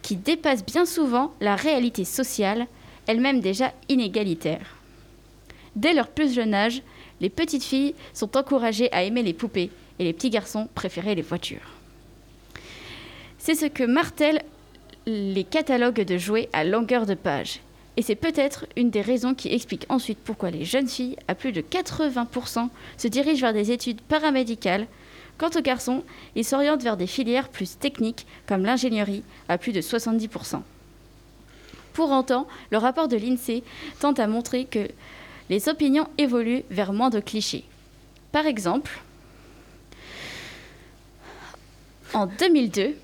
qui 0.04 0.16
dépassent 0.16 0.66
bien 0.66 0.86
souvent 0.86 1.34
la 1.42 1.56
réalité 1.56 2.06
sociale, 2.06 2.68
elle-même 3.08 3.40
déjà 3.40 3.74
inégalitaire. 3.90 4.83
Dès 5.76 5.94
leur 5.94 6.08
plus 6.08 6.34
jeune 6.34 6.54
âge, 6.54 6.82
les 7.22 7.30
petites 7.30 7.64
filles 7.64 7.96
sont 8.14 8.38
encouragées 8.38 8.92
à 8.92 9.04
aimer 9.04 9.24
les 9.24 9.34
poupées 9.34 9.72
et 10.00 10.04
les 10.04 10.14
petits 10.14 10.30
garçons 10.30 10.68
préféraient 10.76 11.16
les 11.16 11.22
voitures. 11.22 11.72
C'est 13.38 13.56
ce 13.56 13.66
que 13.66 13.84
martèlent 13.84 14.44
les 15.06 15.44
catalogues 15.44 16.02
de 16.02 16.18
jouets 16.18 16.50
à 16.54 16.64
longueur 16.64 17.06
de 17.06 17.14
page. 17.14 17.60
Et 17.98 18.02
c'est 18.02 18.16
peut-être 18.16 18.66
une 18.76 18.90
des 18.90 19.02
raisons 19.02 19.36
qui 19.36 19.54
explique 19.54 19.86
ensuite 19.90 20.18
pourquoi 20.24 20.50
les 20.50 20.66
jeunes 20.66 20.88
filles, 20.88 21.18
à 21.28 21.36
plus 21.36 21.52
de 21.52 21.62
80%, 21.62 22.70
se 22.98 23.08
dirigent 23.08 23.42
vers 23.42 23.54
des 23.54 23.72
études 23.72 24.02
paramédicales. 24.02 24.88
Quant 25.38 25.50
aux 25.56 25.62
garçons, 25.62 26.04
ils 26.36 26.46
s'orientent 26.46 26.84
vers 26.84 26.98
des 26.98 27.08
filières 27.08 27.50
plus 27.50 27.78
techniques 27.78 28.26
comme 28.48 28.66
l'ingénierie 28.66 29.24
à 29.50 29.58
plus 29.58 29.74
de 29.74 29.82
70%. 29.82 30.62
Pour 31.94 32.12
autant, 32.12 32.48
le 32.72 32.78
rapport 32.80 33.08
de 33.08 33.18
l'INSEE 33.18 33.64
tente 34.00 34.20
à 34.20 34.28
montrer 34.28 34.66
que 34.66 34.88
les 35.50 35.70
opinions 35.70 36.08
évoluent 36.18 36.64
vers 36.70 36.94
moins 36.94 37.10
de 37.10 37.20
clichés. 37.20 37.64
Par 38.32 38.46
exemple, 38.46 38.92
en 42.14 42.28
2002, 42.28 42.96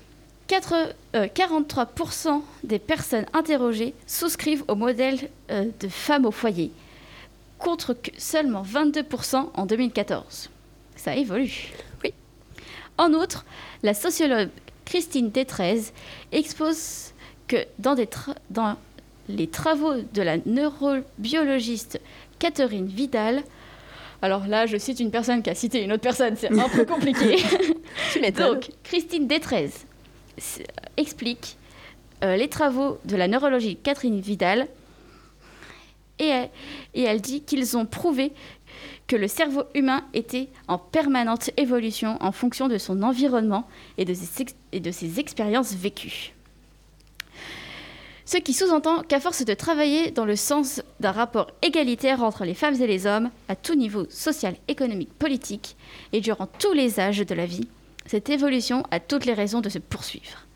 quatre- 0.46 0.94
euh, 1.16 1.26
43% 1.26 2.42
des 2.64 2.78
personnes 2.78 3.26
interrogées 3.32 3.94
souscrivent 4.06 4.64
au 4.68 4.74
modèle 4.74 5.18
euh, 5.50 5.66
de 5.80 5.88
femme 5.88 6.26
au 6.26 6.30
foyer, 6.30 6.70
contre 7.58 7.94
que 7.94 8.10
seulement 8.18 8.62
22% 8.62 9.50
en 9.54 9.66
2014. 9.66 10.50
Ça 10.96 11.14
évolue. 11.16 11.68
Oui. 12.04 12.12
En 12.98 13.12
outre, 13.12 13.44
la 13.82 13.94
sociologue 13.94 14.50
Christine 14.84 15.30
Détrez 15.30 15.80
expose 16.32 17.12
que 17.48 17.56
dans, 17.78 17.94
des 17.94 18.06
tra- 18.06 18.36
dans 18.50 18.76
les 19.28 19.46
travaux 19.48 19.94
de 19.94 20.22
la 20.22 20.38
neurobiologiste 20.46 22.00
Catherine 22.40 22.86
Vidal, 22.88 23.44
alors 24.22 24.46
là, 24.48 24.66
je 24.66 24.76
cite 24.76 24.98
une 24.98 25.12
personne 25.12 25.42
qui 25.42 25.50
a 25.50 25.54
cité 25.54 25.82
une 25.84 25.92
autre 25.92 26.02
personne, 26.02 26.34
c'est 26.36 26.50
un 26.50 26.68
peu 26.68 26.84
compliqué. 26.84 27.36
Tu. 28.12 28.20
Donc, 28.32 28.70
Christine 28.82 29.26
Détrez 29.28 29.70
s- 30.38 30.60
explique 30.96 31.56
euh, 32.24 32.36
les 32.36 32.48
travaux 32.48 32.98
de 33.04 33.14
la 33.16 33.28
neurologie 33.28 33.76
Catherine 33.76 34.20
Vidal 34.20 34.66
et 36.18 36.26
elle, 36.26 36.50
et 36.94 37.02
elle 37.02 37.20
dit 37.20 37.42
qu'ils 37.42 37.76
ont 37.76 37.86
prouvé 37.86 38.32
que 39.06 39.16
le 39.16 39.26
cerveau 39.28 39.62
humain 39.74 40.04
était 40.14 40.48
en 40.68 40.78
permanente 40.78 41.50
évolution 41.56 42.16
en 42.20 42.30
fonction 42.32 42.68
de 42.68 42.78
son 42.78 43.02
environnement 43.02 43.66
et 43.98 44.04
de 44.04 44.14
ses, 44.14 44.42
ex- 44.42 44.54
et 44.72 44.80
de 44.80 44.90
ses 44.90 45.18
expériences 45.20 45.74
vécues. 45.74 46.32
Ce 48.30 48.38
qui 48.38 48.52
sous-entend 48.52 49.02
qu'à 49.02 49.18
force 49.18 49.44
de 49.44 49.54
travailler 49.54 50.12
dans 50.12 50.24
le 50.24 50.36
sens 50.36 50.82
d'un 51.00 51.10
rapport 51.10 51.48
égalitaire 51.62 52.22
entre 52.22 52.44
les 52.44 52.54
femmes 52.54 52.80
et 52.80 52.86
les 52.86 53.04
hommes, 53.04 53.28
à 53.48 53.56
tout 53.56 53.74
niveau 53.74 54.06
social, 54.08 54.54
économique, 54.68 55.12
politique, 55.18 55.74
et 56.12 56.20
durant 56.20 56.46
tous 56.46 56.72
les 56.72 57.00
âges 57.00 57.26
de 57.26 57.34
la 57.34 57.44
vie, 57.44 57.66
cette 58.06 58.30
évolution 58.30 58.84
a 58.92 59.00
toutes 59.00 59.24
les 59.24 59.32
raisons 59.32 59.60
de 59.60 59.68
se 59.68 59.80
poursuivre. 59.80 60.46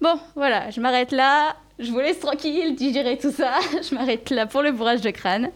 Bon, 0.00 0.18
voilà, 0.34 0.70
je 0.70 0.80
m'arrête 0.80 1.12
là. 1.12 1.54
Je 1.78 1.92
vous 1.92 2.00
laisse 2.00 2.18
tranquille, 2.18 2.74
digérer 2.74 3.18
tout 3.18 3.30
ça. 3.30 3.52
Je 3.88 3.94
m'arrête 3.94 4.30
là 4.30 4.46
pour 4.46 4.62
le 4.62 4.72
bourrage 4.72 5.00
de 5.00 5.10
crâne. 5.10 5.52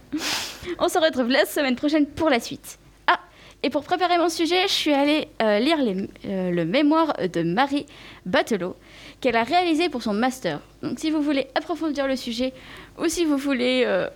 On 0.79 0.87
se 0.87 0.99
retrouve 0.99 1.27
la 1.27 1.43
semaine 1.45 1.75
prochaine 1.75 2.05
pour 2.05 2.29
la 2.29 2.39
suite. 2.39 2.79
Ah, 3.07 3.19
et 3.61 3.69
pour 3.69 3.83
préparer 3.83 4.17
mon 4.19 4.29
sujet, 4.29 4.69
je 4.69 4.73
suis 4.73 4.93
allée 4.93 5.27
euh, 5.41 5.59
lire 5.59 5.79
euh, 5.79 6.51
le 6.51 6.63
mémoire 6.63 7.13
de 7.33 7.43
Marie 7.43 7.87
Batelot 8.25 8.77
qu'elle 9.21 9.35
a 9.35 9.43
réalisé 9.43 9.89
pour 9.89 10.03
son 10.03 10.13
master. 10.13 10.59
Donc 10.81 10.99
si 10.99 11.11
vous 11.11 11.21
voulez 11.21 11.47
approfondir 11.55 12.07
le 12.07 12.15
sujet 12.15 12.53
ou 12.97 13.07
si 13.07 13.25
vous 13.25 13.37
voulez 13.37 13.83
euh, 13.85 14.07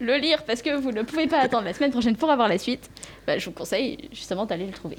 le 0.00 0.16
lire 0.16 0.44
parce 0.44 0.62
que 0.62 0.74
vous 0.74 0.92
ne 0.92 1.02
pouvez 1.02 1.26
pas 1.26 1.38
attendre 1.38 1.64
la 1.64 1.74
semaine 1.74 1.90
prochaine 1.90 2.16
pour 2.16 2.30
avoir 2.30 2.48
la 2.48 2.58
suite, 2.58 2.90
bah, 3.26 3.38
je 3.38 3.44
vous 3.46 3.52
conseille 3.52 4.08
justement 4.12 4.46
d'aller 4.46 4.66
le 4.66 4.72
trouver. 4.72 4.98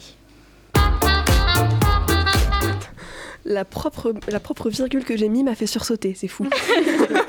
La 3.46 3.64
propre, 3.64 4.14
la 4.28 4.40
propre 4.40 4.70
virgule 4.70 5.06
que 5.06 5.16
j'ai 5.16 5.30
mis 5.30 5.44
m'a 5.44 5.54
fait 5.54 5.68
sursauter, 5.68 6.16
c'est 6.16 6.28
fou. 6.28 6.48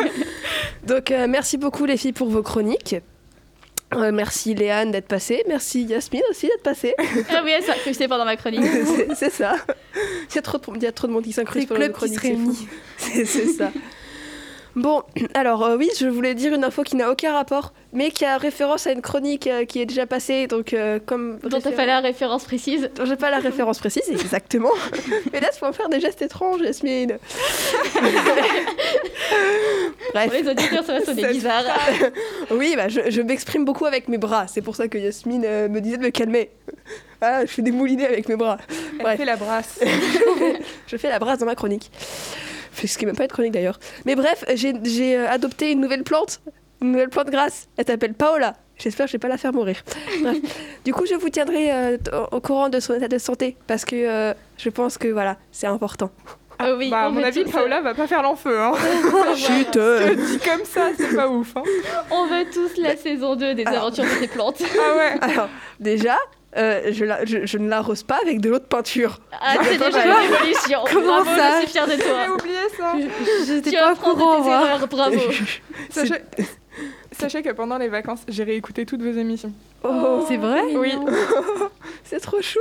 Donc 0.87 1.11
euh, 1.11 1.27
merci 1.29 1.59
beaucoup 1.59 1.85
les 1.85 1.97
filles 1.97 2.15
pour 2.15 2.29
vos 2.29 2.43
chroniques. 2.43 2.97
Euh, 3.95 4.11
merci 4.13 4.55
Léane 4.55 4.91
d'être 4.91 5.07
passée. 5.07 5.45
Merci 5.47 5.85
Yasmine 5.85 6.23
aussi 6.31 6.47
d'être 6.47 6.63
passée. 6.63 6.95
Ah 7.31 7.43
oui, 7.45 7.53
ça, 7.65 7.75
que 7.75 7.93
c'était 7.93 8.09
pendant 8.09 8.25
ma 8.25 8.37
chronique. 8.37 8.65
c'est 9.15 9.31
ça. 9.31 9.57
Il 9.95 10.35
y, 10.35 10.39
a 10.39 10.43
trop 10.43 10.59
de, 10.59 10.65
il 10.77 10.83
y 10.83 10.87
a 10.87 10.93
trop 10.93 11.07
de 11.07 11.13
monde 11.13 11.25
qui 11.25 11.33
C'est 11.33 11.45
pendant 11.45 11.93
fou. 11.95 12.57
C'est 12.99 13.25
c'est 13.25 13.47
ça. 13.49 13.71
Bon, 14.77 15.03
alors 15.35 15.65
euh, 15.65 15.77
oui, 15.77 15.91
je 15.99 16.07
voulais 16.07 16.35
dire 16.35 16.55
une 16.55 16.65
info 16.65 16.83
qui 16.83 16.97
n'a 16.97 17.11
aucun 17.11 17.33
rapport 17.33 17.73
mais 17.97 18.11
qui 18.11 18.25
a 18.27 18.37
référence 18.37 18.87
à 18.87 18.93
une 18.93 19.01
chronique 19.01 19.47
euh, 19.47 19.65
qui 19.65 19.81
est 19.81 19.87
déjà 19.87 20.07
passée, 20.07 20.47
donc 20.47 20.75
euh, 20.75 21.01
comme. 21.05 21.39
Dont 21.43 21.61
t'as 21.61 21.73
pas 21.73 21.87
la 21.87 22.01
référence 22.01 22.45
précise. 22.45 22.91
dont 22.95 23.07
j'ai 23.07 23.17
pas 23.17 23.31
la 23.31 23.39
référence 23.39 23.79
précise, 23.79 24.07
exactement. 24.11 24.71
Mais 25.33 25.41
là, 25.41 25.49
faut 25.53 25.73
faire 25.73 25.89
des 25.89 25.99
gestes 25.99 26.21
étranges, 26.21 26.61
Yasmine. 26.61 27.17
Bref. 30.13 30.27
Pour 30.27 30.33
les 30.33 30.49
auditeurs, 30.49 30.85
ça 30.85 30.93
va 30.99 31.05
sonner 31.05 31.27
bizarre. 31.29 31.65
Oui, 32.51 32.75
bah, 32.77 32.89
je, 32.89 33.01
je 33.11 33.23
m'exprime 33.23 33.65
beaucoup 33.65 33.87
avec 33.87 34.09
mes 34.09 34.19
bras. 34.19 34.47
C'est 34.47 34.63
pour 34.63 34.77
ça 34.77 34.89
que 34.89 34.99
Yasmine 34.99 35.45
euh, 35.47 35.69
me 35.69 35.81
disait 35.81 35.97
de 35.97 36.03
me 36.03 36.11
calmer. 36.11 36.51
Voilà, 37.21 37.47
je 37.47 37.51
fais 37.51 37.63
des 37.63 37.73
moulinets 37.73 38.07
avec 38.07 38.29
mes 38.29 38.37
bras. 38.37 38.59
Elle 38.69 38.99
Bref. 38.99 39.17
fait 39.19 39.25
la 39.25 39.37
brasse. 39.37 39.81
Je 40.87 40.97
fais 40.99 41.09
la 41.09 41.19
brasse 41.19 41.39
dans 41.39 41.47
ma 41.47 41.55
chronique. 41.55 41.91
Ce 42.87 42.99
qui 42.99 43.05
n'est 43.05 43.13
même 43.13 43.17
pas 43.17 43.25
une 43.25 43.31
chronique 43.31 43.53
d'ailleurs. 43.53 43.79
Mais 44.05 44.15
bref, 44.15 44.45
j'ai 44.55 45.17
euh, 45.17 45.29
adopté 45.29 45.73
une 45.73 45.81
nouvelle 45.81 46.03
plante. 46.05 46.41
Une 46.83 46.93
nouvelle 46.93 47.09
plante 47.09 47.31
grasse. 47.31 47.69
Elle 47.77 47.87
s'appelle 47.87 48.15
Paola. 48.15 48.55
J'espère 48.77 49.07
que 49.07 49.13
je 49.13 49.17
vais 49.17 49.21
pas 49.21 49.29
la 49.29 49.39
faire 49.39 49.55
mourir. 49.55 49.77
Bref. 50.23 50.37
Du 50.85 50.93
coup, 50.93 51.07
je 51.07 51.15
vous 51.15 51.31
tiendrai 51.31 51.73
euh, 51.73 51.97
au 52.31 52.41
courant 52.41 52.69
de 52.69 52.79
son 52.81 52.93
état 52.93 53.09
de 53.09 53.17
santé 53.17 53.57
parce 53.67 53.87
que 53.87 53.97
euh, 53.97 54.35
je 54.59 54.69
pense 54.69 54.99
que 54.99 55.09
voilà, 55.09 55.39
c'est 55.51 55.67
important. 55.67 56.11
Ah 56.59 56.75
oui, 56.75 56.91
bah, 56.91 57.05
à 57.05 57.09
on 57.09 57.13
mon 57.13 57.23
avis, 57.23 57.45
Paola 57.45 57.81
va 57.83 57.95
pas 57.95 58.07
faire 58.07 58.23
l'enfeu. 58.23 58.59
Hein. 58.61 58.73
Chut 59.37 59.69
Je 59.75 60.15
te 60.15 60.15
dis 60.15 60.39
comme 60.39 60.65
ça, 60.65 60.89
c'est 60.97 61.15
pas 61.15 61.29
ouf. 61.29 61.55
Hein. 61.57 61.63
On 62.11 62.27
veut 62.27 62.45
tous 62.53 62.79
la 62.81 62.97
saison 62.97 63.37
2 63.37 63.55
des 63.55 63.65
Alors- 63.65 63.85
aventures 63.85 64.05
de 64.05 64.21
tes 64.21 64.29
plantes. 64.29 64.63
Ah 64.63 64.97
ouais. 64.97 65.19
Alors, 65.33 65.49
déjà, 65.81 66.17
euh, 66.57 66.93
je, 66.93 67.05
la- 67.05 67.25
je- 67.25 67.47
je 67.47 67.59
ne 67.59 67.69
l'arrose 67.69 68.03
pas 68.03 68.19
avec 68.23 68.41
de 68.41 68.49
l'eau 68.51 68.59
de 68.59 68.65
peinture. 68.65 69.19
Ah, 69.33 69.55
c'est 69.63 69.79
déjà 69.79 70.05
une 70.07 70.33
évolution. 70.33 70.81
Comment 70.93 71.23
Bravo, 71.23 71.31
ça 71.37 71.55
je 71.57 71.63
suis 71.63 71.69
fière 71.73 71.87
de 71.87 71.95
toi. 71.95 72.35
oublié 72.35 72.57
ça. 72.77 72.95
J'étais 73.47 73.71
Tu 73.71 73.77
pas 73.77 73.93
au 73.93 73.97
courant. 73.97 74.43
tes 74.43 74.51
hein. 74.51 74.61
erreurs, 74.67 74.89
bravo. 74.89 75.19
Sachez... 75.91 76.15
Sachez 77.13 77.41
que 77.43 77.51
pendant 77.53 77.79
les 77.79 77.89
vacances, 77.89 78.21
j'ai 78.29 78.45
réécouté 78.45 78.85
toutes 78.85 79.01
vos 79.01 79.13
émissions. 79.19 79.53
Oh, 79.83 80.23
C'est 80.29 80.37
vrai? 80.37 80.61
Oui, 80.75 80.93
c'est 82.05 82.21
trop 82.21 82.43
chou. 82.43 82.59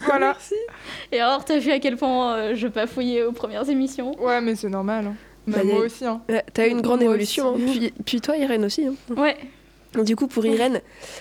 voilà. 0.00 0.26
Merci. 0.26 0.54
Et 1.10 1.20
alors, 1.20 1.44
t'as 1.44 1.58
vu 1.58 1.72
à 1.72 1.80
quel 1.80 1.96
point 1.96 2.34
euh, 2.36 2.54
je 2.54 2.68
bafouillais 2.68 3.24
aux 3.24 3.32
premières 3.32 3.68
émissions? 3.68 4.12
Ouais, 4.22 4.40
mais 4.40 4.54
c'est 4.54 4.68
normal. 4.68 5.06
hein. 5.08 5.14
Bah, 5.48 5.58
Bah, 5.58 5.64
moi 5.64 5.80
aussi. 5.86 6.04
Hein. 6.06 6.20
Ouais, 6.28 6.44
T'as 6.54 6.66
eu 6.68 6.70
une 6.70 6.82
grande 6.82 7.00
Moi 7.00 7.06
évolution. 7.14 7.54
hein. 7.56 7.72
Puis, 7.72 7.92
puis 8.06 8.20
toi, 8.20 8.36
Irène 8.36 8.64
aussi. 8.64 8.86
hein. 8.86 8.94
Ouais. 9.16 9.36
Du 10.04 10.14
coup, 10.14 10.28
pour 10.28 10.46
Irène, 10.46 10.80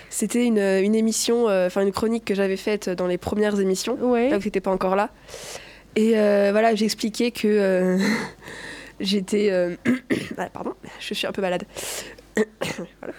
c'était 0.09 0.45
une, 0.45 0.59
une 0.59 0.93
émission, 0.95 1.49
euh, 1.49 1.67
enfin 1.67 1.81
une 1.81 1.91
chronique 1.91 2.23
que 2.25 2.35
j'avais 2.35 2.57
faite 2.57 2.87
dans 2.89 3.07
les 3.07 3.17
premières 3.17 3.59
émissions, 3.59 3.97
Ouais. 3.99 4.29
là 4.29 4.37
où 4.37 4.39
t'étais 4.39 4.61
pas 4.61 4.69
encore 4.71 4.95
là. 4.95 5.09
Et 5.95 6.17
euh, 6.17 6.49
voilà, 6.51 6.75
j'expliquais 6.75 7.31
que 7.31 7.47
euh, 7.47 7.97
j'étais. 8.99 9.49
euh, 9.51 9.75
ah, 10.37 10.49
pardon, 10.53 10.73
je 10.99 11.13
suis 11.15 11.25
un 11.25 11.31
peu 11.31 11.41
malade. 11.41 11.63
Voilà. 13.01 13.13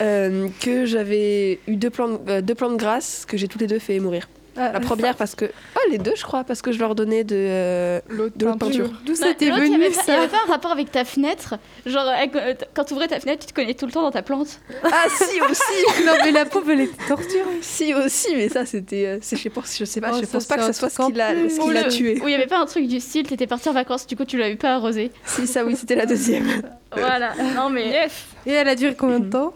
Euh, 0.00 0.48
que 0.60 0.84
j'avais 0.86 1.60
eu 1.68 1.76
deux 1.76 1.90
plantes, 1.90 2.20
euh, 2.28 2.40
deux 2.40 2.54
plantes 2.56 2.76
grasses 2.76 3.24
que 3.28 3.36
j'ai 3.36 3.46
toutes 3.46 3.60
les 3.60 3.66
deux 3.68 3.78
fait 3.78 4.00
mourir. 4.00 4.28
Ah, 4.56 4.72
La 4.72 4.80
première 4.80 5.16
parce 5.16 5.34
que. 5.34 5.46
Oh, 5.76 5.80
les 5.90 5.98
deux, 5.98 6.12
je 6.16 6.22
crois, 6.22 6.44
parce 6.44 6.62
que 6.62 6.70
je 6.72 6.78
leur 6.78 6.94
donnais 6.94 7.24
de. 7.24 7.34
euh, 7.36 8.00
L'autre 8.08 8.36
De 8.36 8.46
l'autre 8.46 8.58
peinture. 8.58 8.90
D'où 9.04 9.12
Bah, 9.12 9.18
ça 9.18 9.30
y 9.30 9.50
venu 9.50 9.74
avait 9.76 9.90
pas- 9.90 9.90
Il 9.90 9.90
y 9.90 9.94
ça 9.94 10.14
avait 10.18 10.28
pas 10.28 10.38
un 10.46 10.50
rapport 10.52 10.70
avec 10.72 10.90
ta 10.92 11.04
fenêtre 11.04 11.54
Genre, 11.86 12.06
euh, 12.08 12.54
quand 12.74 12.84
tu 12.84 12.94
ouvrais 12.94 13.08
ta 13.08 13.18
fenêtre, 13.20 13.46
tu 13.46 13.52
te 13.52 13.58
connais 13.60 13.74
tout 13.74 13.86
le 13.86 13.92
temps 13.92 14.02
dans 14.02 14.10
ta 14.10 14.22
plante 14.22 14.60
Ah, 14.84 15.06
si, 15.08 15.40
aussi 15.40 16.02
Non 16.06 16.12
mais 16.24 16.32
la 16.32 16.44
pauvre 16.44 16.70
elle 16.70 16.80
était 16.82 17.06
torturée. 17.08 17.42
Si, 17.60 17.92
aussi, 17.94 18.28
mais 18.36 18.48
ça, 18.48 18.64
c'était. 18.66 19.06
euh, 19.06 19.18
c'est- 19.20 19.36
je, 19.36 19.48
pense, 19.48 19.76
je 19.78 19.84
sais 19.84 20.00
pas, 20.00 20.10
Oh, 20.12 20.16
je 20.20 20.24
ça, 20.26 20.32
pense 20.32 20.44
pas 20.46 20.56
que 20.56 20.64
ce 20.66 20.72
soit 20.72 20.90
ce 20.90 21.02
qui 21.06 21.12
l'a 21.12 21.30
ce 21.48 21.60
qui 21.60 21.70
l'a 21.72 21.84
tué. 21.84 22.20
Où 22.22 22.28
il 22.28 22.32
y 22.32 22.34
avait 22.34 22.46
pas 22.46 22.58
un 22.58 22.66
truc 22.66 22.86
du 22.86 23.00
style, 23.00 23.26
t'étais 23.26 23.46
parti 23.46 23.68
en 23.68 23.72
vacances, 23.72 24.06
du 24.06 24.16
coup 24.16 24.24
tu 24.24 24.38
l'avais 24.38 24.56
pas 24.56 24.74
arrosé. 24.74 25.10
Si, 25.24 25.46
ça, 25.46 25.64
oui, 25.64 25.74
c'était 25.76 25.96
la 25.96 26.06
deuxième. 26.06 26.46
Voilà. 26.96 27.32
Non 27.56 27.70
mais. 27.70 27.88
Yes. 27.88 28.12
Et 28.46 28.52
elle 28.52 28.68
a 28.68 28.76
duré 28.76 28.94
combien 28.94 29.18
de 29.18 29.28
temps? 29.28 29.52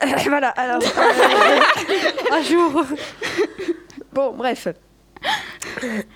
voilà, 0.28 0.48
alors. 0.50 0.80
Un 2.32 2.42
jour. 2.42 2.84
Bon, 4.12 4.32
bref. 4.32 4.68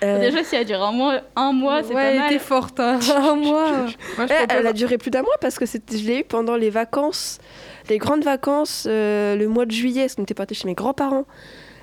Euh, 0.03 0.19
Déjà, 0.19 0.43
si 0.43 0.55
elle 0.55 0.61
a 0.61 0.65
duré 0.65 0.81
un 0.81 0.91
mois, 0.91 1.21
un 1.35 1.51
mois 1.51 1.81
c'est 1.83 1.89
ouais, 1.89 1.93
pas 1.93 2.01
elle 2.11 2.19
mal. 2.19 2.31
était 2.31 2.43
forte. 2.43 2.79
Hein. 2.79 2.99
Un 3.15 3.35
mois. 3.35 3.71
Moi, 4.17 4.27
je 4.27 4.33
elle, 4.33 4.45
elle 4.49 4.67
a 4.67 4.73
duré 4.73 4.97
plus 4.97 5.11
d'un 5.11 5.21
mois 5.21 5.35
parce 5.39 5.59
que 5.59 5.65
c'était- 5.65 5.97
je 5.97 6.05
l'ai 6.07 6.19
eu 6.19 6.23
pendant 6.23 6.55
les 6.55 6.69
vacances, 6.71 7.37
les 7.89 7.97
grandes 7.99 8.23
vacances, 8.23 8.85
euh, 8.89 9.35
le 9.35 9.47
mois 9.47 9.65
de 9.65 9.71
juillet, 9.71 10.03
parce 10.03 10.15
qu'on 10.15 10.23
était 10.23 10.33
partis 10.33 10.55
chez 10.55 10.67
mes 10.67 10.73
grands-parents. 10.73 11.25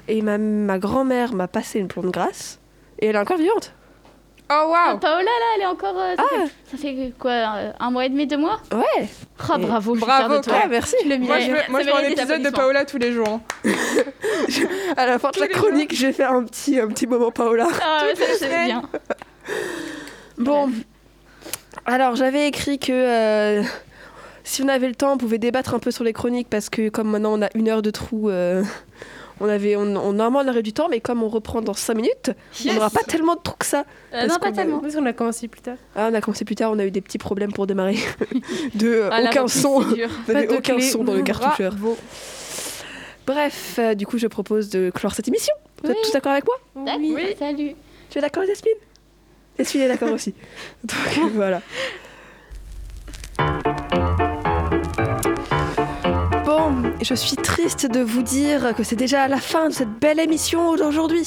Et 0.08 0.20
ma, 0.22 0.36
ma 0.38 0.78
grand-mère 0.78 1.32
m'a 1.32 1.46
passé 1.48 1.78
une 1.78 1.86
plante 1.88 2.06
grasse. 2.06 2.58
Et 2.98 3.06
elle 3.06 3.14
est 3.16 3.18
encore 3.20 3.38
vivante. 3.38 3.72
Oh 4.54 4.72
Ah, 4.74 4.90
waouh. 4.90 4.98
Paola 4.98 5.22
là, 5.24 5.46
elle 5.56 5.62
est 5.62 5.66
encore. 5.66 5.94
euh, 5.98 6.14
ça, 6.16 6.22
Ah. 6.24 6.34
fait, 6.66 6.76
ça 6.76 6.82
fait 6.82 7.12
quoi 7.18 7.30
euh, 7.30 7.72
Un 7.80 7.90
mois 7.90 8.04
et 8.04 8.08
demi, 8.08 8.26
deux 8.26 8.36
mois 8.36 8.60
Ouais. 8.72 9.08
Ah 9.48 9.56
Et- 9.58 9.62
bravo, 9.62 9.94
je 9.94 10.00
suis 10.00 10.06
Bravo, 10.06 10.28
fière 10.28 10.40
de 10.40 10.44
toi. 10.44 10.54
Ah, 10.64 10.68
merci. 10.68 10.96
Moi, 11.06 11.40
je 11.40 11.50
veux, 11.50 11.56
ça 11.56 11.62
moi, 11.70 11.80
je 11.80 11.86
veux 11.86 11.94
un 11.94 12.00
épisode 12.00 12.42
de. 12.42 12.50
Paola 12.50 12.84
tous 12.84 12.98
les 12.98 13.12
jours. 13.12 13.28
hein. 13.28 13.40
À 14.96 15.06
la 15.06 15.18
fin 15.18 15.28
de 15.28 15.34
Tous 15.34 15.40
la 15.40 15.46
les 15.46 15.52
chronique, 15.52 15.94
je 15.96 16.06
vais 16.06 16.12
faire 16.12 16.32
un 16.32 16.44
petit, 16.44 16.78
un 16.78 16.88
petit 16.88 17.06
moment 17.06 17.30
Paola. 17.30 17.66
Ah 17.82 18.02
ouais, 18.04 18.14
ça 18.14 18.24
c'est 18.38 18.48
bien. 18.66 18.82
Bon, 20.38 20.70
alors 21.86 22.16
j'avais 22.16 22.48
écrit 22.48 22.78
que 22.78 22.92
euh, 22.92 23.62
si 24.44 24.62
on 24.62 24.68
avait 24.68 24.88
le 24.88 24.94
temps, 24.94 25.12
on 25.12 25.18
pouvait 25.18 25.38
débattre 25.38 25.74
un 25.74 25.78
peu 25.78 25.90
sur 25.90 26.04
les 26.04 26.12
chroniques 26.12 26.48
parce 26.48 26.68
que 26.70 26.88
comme 26.88 27.08
maintenant 27.10 27.38
on 27.38 27.42
a 27.42 27.48
une 27.54 27.68
heure 27.68 27.82
de 27.82 27.90
trou, 27.90 28.28
euh, 28.30 28.62
on 29.42 29.48
avait, 29.48 29.76
on, 29.76 29.82
on- 29.82 30.12
normalement 30.14 30.40
on 30.40 30.48
aurait 30.50 30.62
du 30.62 30.72
temps, 30.72 30.88
mais 30.88 31.00
comme 31.00 31.22
on 31.22 31.28
reprend 31.28 31.60
dans 31.60 31.74
5 31.74 31.94
minutes, 31.94 32.30
on 32.30 32.64
Yes. 32.64 32.74
n'aura 32.74 32.88
pas 32.90 33.02
tellement 33.02 33.34
de 33.34 33.40
trous 33.42 33.56
que 33.58 33.66
ça. 33.66 33.84
Euh, 34.14 34.26
non, 34.26 34.36
pas 34.38 34.48
a- 34.48 34.52
tellement. 34.52 34.78
Parce 34.78 34.94
qu'on 34.94 35.04
a 35.04 35.12
commencé 35.12 35.48
plus 35.48 35.60
tard. 35.60 35.76
Ah, 35.94 36.08
on 36.10 36.14
a 36.14 36.20
commencé 36.20 36.44
plus 36.44 36.54
tard, 36.54 36.70
on 36.72 36.78
a 36.78 36.86
eu 36.86 36.90
des 36.90 37.00
petits 37.02 37.18
problèmes 37.18 37.52
pour 37.52 37.66
démarrer. 37.66 37.98
de 38.74 38.88
euh, 38.88 39.08
Ah, 39.12 39.20
aucun 39.26 39.48
son, 39.48 39.82
on 39.82 40.32
Pas 40.32 40.46
de 40.46 40.54
aucun 40.56 40.76
clé. 40.76 40.82
son 40.88 41.04
dans 41.04 41.14
le 41.14 41.22
cartoucheur. 41.22 41.74
Bravo. 41.74 41.96
Bref, 43.26 43.76
euh, 43.78 43.94
du 43.94 44.06
coup 44.06 44.18
je 44.18 44.26
propose 44.26 44.68
de 44.70 44.90
clore 44.90 45.14
cette 45.14 45.28
émission. 45.28 45.54
Vous 45.82 45.90
êtes 45.90 45.96
Oui. 45.96 46.02
tous 46.04 46.12
d'accord 46.12 46.32
avec 46.32 46.44
moi? 46.46 46.56
Oui. 46.98 47.12
Oui. 47.14 47.36
Salut. 47.38 47.72
Tu 48.10 48.18
es 48.18 48.20
d'accord 48.20 48.44
Yasmine? 48.44 48.72
Yasmine 49.58 49.82
est 49.84 49.88
d'accord 49.88 50.12
aussi. 50.12 50.34
Donc 50.84 51.30
voilà. 51.34 51.62
Je 57.04 57.14
suis 57.14 57.36
triste 57.36 57.86
de 57.90 58.00
vous 58.00 58.22
dire 58.22 58.74
que 58.76 58.82
c'est 58.84 58.96
déjà 58.96 59.26
la 59.28 59.38
fin 59.38 59.68
de 59.68 59.72
cette 59.74 59.90
belle 59.98 60.20
émission 60.20 60.76
d'aujourd'hui. 60.76 61.26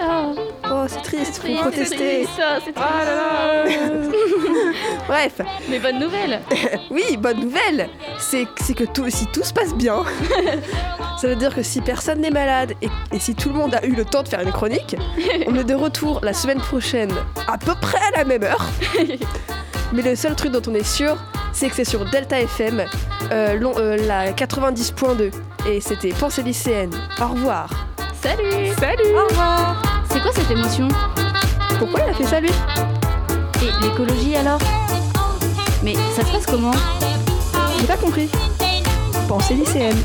Oh, 0.00 0.34
Oh, 0.70 0.84
c'est 0.88 1.02
triste, 1.02 1.40
faut 1.42 1.54
protester. 1.60 1.96
triste, 1.96 2.30
ça, 2.36 2.58
c'est 2.64 2.72
triste. 2.72 2.78
Ah 2.78 3.04
là 3.04 3.64
là. 3.64 3.70
Bref, 5.08 5.40
Mais 5.68 5.78
bonne 5.78 5.98
nouvelle. 5.98 6.40
oui, 6.90 7.16
bonne 7.18 7.40
nouvelle, 7.40 7.88
c'est 8.18 8.46
c'est 8.62 8.74
que 8.74 8.84
tout, 8.84 9.08
si 9.10 9.26
tout 9.26 9.42
se 9.44 9.52
passe 9.52 9.74
bien, 9.74 10.02
ça 11.20 11.28
veut 11.28 11.36
dire 11.36 11.54
que 11.54 11.62
si 11.62 11.80
personne 11.80 12.20
n'est 12.20 12.30
malade 12.30 12.72
et, 12.82 12.88
et 13.12 13.18
si 13.18 13.34
tout 13.34 13.50
le 13.50 13.54
monde 13.54 13.74
a 13.74 13.84
eu 13.84 13.94
le 13.94 14.04
temps 14.04 14.22
de 14.22 14.28
faire 14.28 14.40
une 14.40 14.52
chronique, 14.52 14.96
on 15.46 15.54
est 15.54 15.64
de 15.64 15.74
retour 15.74 16.20
la 16.22 16.32
semaine 16.32 16.58
prochaine 16.60 17.12
à 17.46 17.58
peu 17.58 17.74
près 17.80 17.98
à 18.14 18.18
la 18.18 18.24
même 18.24 18.42
heure. 18.42 18.66
Mais 19.92 20.02
le 20.02 20.16
seul 20.16 20.34
truc 20.34 20.52
dont 20.52 20.62
on 20.70 20.74
est 20.74 20.82
sûr, 20.84 21.16
c'est 21.52 21.68
que 21.68 21.76
c'est 21.76 21.84
sur 21.84 22.04
Delta 22.10 22.40
FM, 22.40 22.84
euh, 23.32 23.54
long- 23.58 23.74
euh, 23.78 23.96
la 24.06 24.32
90.2. 24.32 25.30
Et 25.68 25.80
c'était 25.80 26.10
Pensée 26.10 26.42
lycéenne. 26.42 26.90
Au 27.20 27.28
revoir. 27.28 27.68
Salut. 28.22 28.72
Salut. 28.78 29.14
Au 29.14 29.26
revoir. 29.28 29.82
C'est 30.10 30.20
quoi 30.20 30.30
cette 30.34 30.50
émotion? 30.50 30.88
Pourquoi 31.78 32.00
il 32.06 32.10
a 32.10 32.14
fait 32.14 32.24
ça 32.24 32.40
lui? 32.40 32.50
Et 33.62 33.84
l'écologie 33.84 34.36
alors? 34.36 34.58
Mais 35.82 35.94
ça 36.14 36.24
se 36.24 36.32
passe 36.32 36.46
comment? 36.46 36.72
J'ai 37.80 37.86
pas 37.86 37.96
compris. 37.96 38.28
Pensée 39.28 39.54
lycéenne. 39.54 39.96